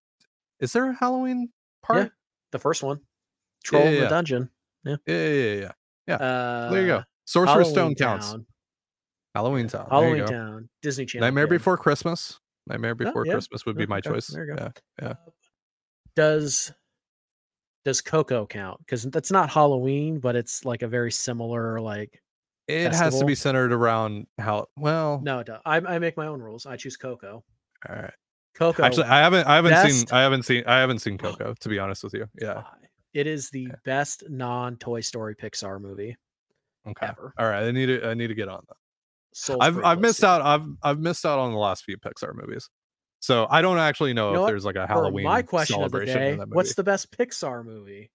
is 0.59 0.73
there 0.73 0.89
a 0.89 0.93
Halloween 0.93 1.49
part? 1.83 2.11
The 2.51 2.59
first 2.59 2.83
one. 2.83 2.99
Troll 3.63 3.83
yeah, 3.83 3.89
in 3.89 3.95
the 3.95 4.01
yeah. 4.01 4.09
dungeon. 4.09 4.49
Yeah, 4.83 4.95
yeah, 5.07 5.15
yeah. 5.17 5.71
yeah. 6.07 6.15
Uh, 6.15 6.71
there 6.71 6.81
you 6.81 6.87
go. 6.87 7.03
Sorcerer's 7.25 7.67
Halloween 7.67 7.73
Stone 7.73 7.95
counts. 7.95 8.31
Town. 8.31 8.45
Halloween 9.35 9.67
Town. 9.67 9.87
there 9.89 9.99
you 9.99 10.05
Halloween 10.05 10.25
go. 10.25 10.31
Town. 10.31 10.69
Disney 10.81 11.05
Channel. 11.05 11.27
Nightmare. 11.27 11.47
Before 11.47 11.77
Christmas. 11.77 12.39
Nightmare 12.67 12.95
Before 12.95 13.25
yeah. 13.25 13.33
Christmas 13.33 13.65
would 13.65 13.77
be 13.77 13.85
my 13.85 14.01
choice. 14.01 14.27
there 14.27 14.45
you 14.45 14.55
go. 14.55 14.63
Yeah, 14.63 14.71
yeah. 15.01 15.09
Uh, 15.09 15.15
Does 16.15 16.71
does 17.85 18.01
Coco 18.01 18.45
count? 18.45 18.79
Because 18.79 19.03
that's 19.05 19.31
not 19.31 19.49
Halloween, 19.49 20.19
but 20.19 20.35
it's 20.35 20.65
like 20.65 20.81
a 20.81 20.87
very 20.87 21.11
similar 21.11 21.79
like. 21.81 22.21
It 22.67 22.93
has 22.93 23.19
to 23.19 23.25
be 23.25 23.35
centered 23.35 23.73
around 23.73 24.27
how. 24.37 24.67
Well, 24.77 25.19
No, 25.23 25.39
it 25.39 25.47
does. 25.47 25.61
I, 25.65 25.77
I 25.77 25.99
make 25.99 26.15
my 26.17 26.27
own 26.27 26.41
rules. 26.41 26.65
I 26.65 26.77
choose 26.77 26.95
Coco. 26.97 27.43
all 27.89 27.95
right. 27.95 28.13
Coco. 28.55 28.83
Actually, 28.83 29.05
I 29.07 29.19
haven't. 29.19 29.47
I 29.47 29.55
haven't 29.55 29.89
seen. 29.91 30.05
I 30.11 30.21
haven't 30.21 30.43
seen. 30.43 30.63
I 30.67 30.79
haven't 30.79 30.99
seen 30.99 31.17
oh. 31.23 31.31
Coco. 31.31 31.53
To 31.59 31.69
be 31.69 31.79
honest 31.79 32.03
with 32.03 32.13
you. 32.13 32.27
Yeah. 32.39 32.63
It 33.13 33.27
is 33.27 33.49
the 33.49 33.61
Yeah. 33.63 33.75
best 33.83 34.23
non 34.29 34.77
Toy 34.77 35.01
Story 35.01 35.35
Pixar 35.35 35.81
movie 35.81 36.15
Okay. 36.87 37.05
ever. 37.07 37.33
All 37.37 37.47
right. 37.47 37.63
I 37.63 37.71
need 37.71 37.87
to. 37.87 38.07
I 38.07 38.13
need 38.13 38.27
to 38.27 38.35
get 38.35 38.47
on 38.49 38.61
that. 38.67 38.77
Soul 39.33 39.57
I've 39.61 39.83
I've 39.83 39.99
missed 39.99 40.23
out. 40.23 40.41
I've 40.43 40.65
I've 40.83 40.99
missed 40.99 41.25
out 41.25 41.39
on 41.39 41.51
the 41.51 41.57
last 41.57 41.83
few 41.83 41.97
Pixar 41.97 42.33
movies. 42.35 42.69
So 43.19 43.47
I 43.49 43.61
don't 43.63 43.79
actually 43.79 44.13
know 44.13 44.27
You 44.29 44.33
know 44.33 44.39
if 44.39 44.41
what? 44.41 44.47
there's 44.49 44.65
like 44.65 44.75
a 44.75 44.85
For 44.85 44.93
Halloween 44.93 45.25
my 45.25 45.41
question 45.41 45.81
of 45.81 45.91
the 45.91 46.05
day, 46.05 46.33
in 46.33 46.37
that 46.37 46.47
movie. 46.49 46.55
what's 46.55 46.75
the 46.75 46.83
best 46.83 47.11
Pixar 47.17 47.65
movie? 47.65 48.11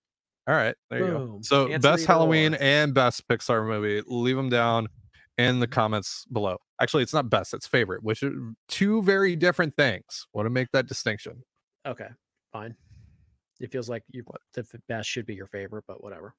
All 0.49 0.55
right, 0.55 0.75
there 0.89 1.01
you 1.01 1.07
go. 1.07 1.39
So 1.43 1.69
Answer 1.69 1.79
best 1.91 2.07
Halloween 2.07 2.55
or. 2.55 2.59
and 2.63 2.95
best 2.95 3.29
Pixar 3.29 3.67
movie. 3.67 4.03
Leave 4.07 4.37
them 4.37 4.49
down 4.49 4.89
in 5.37 5.61
the 5.61 5.67
comments 5.67 6.25
below. 6.33 6.57
Actually, 6.81 7.03
it's 7.03 7.13
not 7.13 7.29
best, 7.29 7.53
it's 7.53 7.67
favorite, 7.67 8.03
which 8.03 8.23
are 8.23 8.33
two 8.69 9.03
very 9.03 9.37
different 9.37 9.77
things. 9.77 10.27
Want 10.33 10.47
to 10.47 10.51
make 10.51 10.69
that 10.73 10.87
distinction. 10.87 11.43
Okay, 11.87 12.09
fine. 12.53 12.75
It 13.61 13.71
feels 13.71 13.91
like 13.91 14.05
you 14.11 14.25
the 14.55 14.65
best 14.89 15.09
should 15.09 15.27
be 15.27 15.35
your 15.35 15.49
favorite, 15.49 15.85
but 15.87 16.03
whatever. 16.03 16.35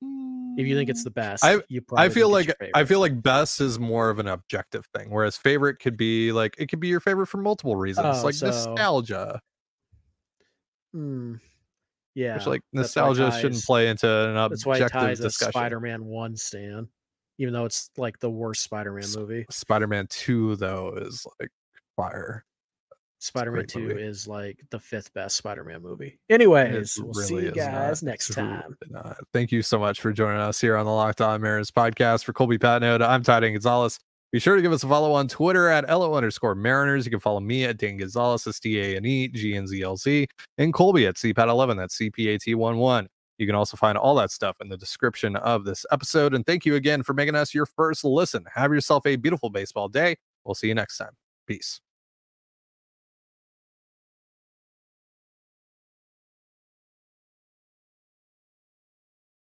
If 0.00 0.66
you 0.66 0.74
think 0.76 0.88
it's 0.90 1.04
the 1.04 1.10
best, 1.10 1.44
I- 1.44 1.62
you 1.68 1.82
I 1.94 2.08
feel 2.08 2.28
like 2.30 2.52
I 2.74 2.84
feel 2.84 3.00
like 3.00 3.22
best 3.22 3.60
is 3.60 3.78
more 3.78 4.08
of 4.10 4.18
an 4.18 4.28
objective 4.28 4.86
thing, 4.96 5.10
whereas 5.10 5.36
favorite 5.36 5.78
could 5.78 5.96
be 5.96 6.32
like 6.32 6.54
it 6.58 6.66
could 6.68 6.80
be 6.80 6.88
your 6.88 7.00
favorite 7.00 7.26
for 7.26 7.36
multiple 7.38 7.76
reasons, 7.76 8.18
Oh, 8.20 8.24
like 8.24 8.34
so- 8.34 8.46
nostalgia. 8.46 9.40
Hmm. 10.92 11.34
Yeah, 12.14 12.36
which 12.36 12.46
like 12.46 12.60
nostalgia 12.72 13.32
shouldn't 13.40 13.64
play 13.64 13.88
into 13.88 14.06
an 14.06 14.36
objective 14.36 14.50
That's 14.50 14.66
why 14.66 14.74
objective 14.76 15.00
ties 15.00 15.20
a 15.20 15.22
discussion. 15.24 15.52
Spider-Man 15.52 16.04
one 16.04 16.36
stand, 16.36 16.88
even 17.38 17.54
though 17.54 17.64
it's 17.64 17.90
like 17.96 18.18
the 18.18 18.30
worst 18.30 18.62
Spider-Man 18.64 19.04
S- 19.04 19.16
movie. 19.16 19.46
Spider-Man 19.50 20.06
Two 20.10 20.56
though 20.56 20.92
is 20.96 21.26
like 21.40 21.50
fire. 21.96 22.44
Spider-Man 23.20 23.66
two 23.66 23.78
movie. 23.80 24.02
is 24.02 24.26
like 24.26 24.58
the 24.70 24.80
fifth 24.80 25.14
best 25.14 25.36
Spider-Man 25.36 25.80
movie. 25.80 26.18
Anyways, 26.28 26.98
It 26.98 27.04
we'll 27.04 27.14
see 27.14 27.34
really 27.36 27.46
you 27.46 27.50
is 27.52 27.56
not. 27.56 27.70
guys 27.72 28.02
next 28.02 28.36
really 28.36 28.48
time. 28.50 28.76
Thank 29.32 29.52
you 29.52 29.62
so 29.62 29.78
much 29.78 30.00
for 30.00 30.12
joining 30.12 30.40
us 30.40 30.60
here 30.60 30.76
on 30.76 30.84
the 30.84 30.90
Locked 30.90 31.20
On 31.20 31.40
Mariners 31.40 31.70
podcast. 31.70 32.24
For 32.24 32.32
Colby 32.32 32.58
Patnode, 32.58 33.00
I'm 33.00 33.22
Ty 33.22 33.38
Dane 33.40 33.52
Gonzalez. 33.52 34.00
Be 34.32 34.38
sure 34.38 34.56
to 34.56 34.62
give 34.62 34.72
us 34.72 34.82
a 34.82 34.88
follow 34.88 35.12
on 35.12 35.28
Twitter 35.28 35.68
at 35.68 35.86
LO 35.88 36.14
underscore 36.14 36.54
Mariners. 36.54 37.04
You 37.04 37.10
can 37.10 37.20
follow 37.20 37.40
me 37.40 37.64
at 37.64 37.76
Dane 37.76 37.98
Gonzalez, 37.98 38.46
S 38.46 38.58
T 38.58 38.80
A 38.80 38.96
N 38.96 39.04
E 39.04 39.28
G 39.28 39.54
N 39.54 39.66
Z 39.66 39.82
L 39.82 39.96
Z, 39.96 40.26
and 40.56 40.72
Colby 40.72 41.06
at 41.06 41.16
CPAT11, 41.16 41.76
that's 41.76 41.98
CPAT11. 41.98 43.08
You 43.38 43.46
can 43.46 43.54
also 43.54 43.76
find 43.76 43.98
all 43.98 44.14
that 44.14 44.30
stuff 44.30 44.56
in 44.60 44.68
the 44.68 44.76
description 44.76 45.36
of 45.36 45.64
this 45.64 45.84
episode. 45.90 46.34
And 46.34 46.46
thank 46.46 46.64
you 46.64 46.76
again 46.76 47.02
for 47.02 47.12
making 47.12 47.34
us 47.34 47.52
your 47.52 47.66
first 47.66 48.04
listen. 48.04 48.44
Have 48.54 48.72
yourself 48.72 49.04
a 49.04 49.16
beautiful 49.16 49.50
baseball 49.50 49.88
day. 49.88 50.16
We'll 50.44 50.54
see 50.54 50.68
you 50.68 50.74
next 50.74 50.96
time. 50.96 51.12
Peace. 51.46 51.80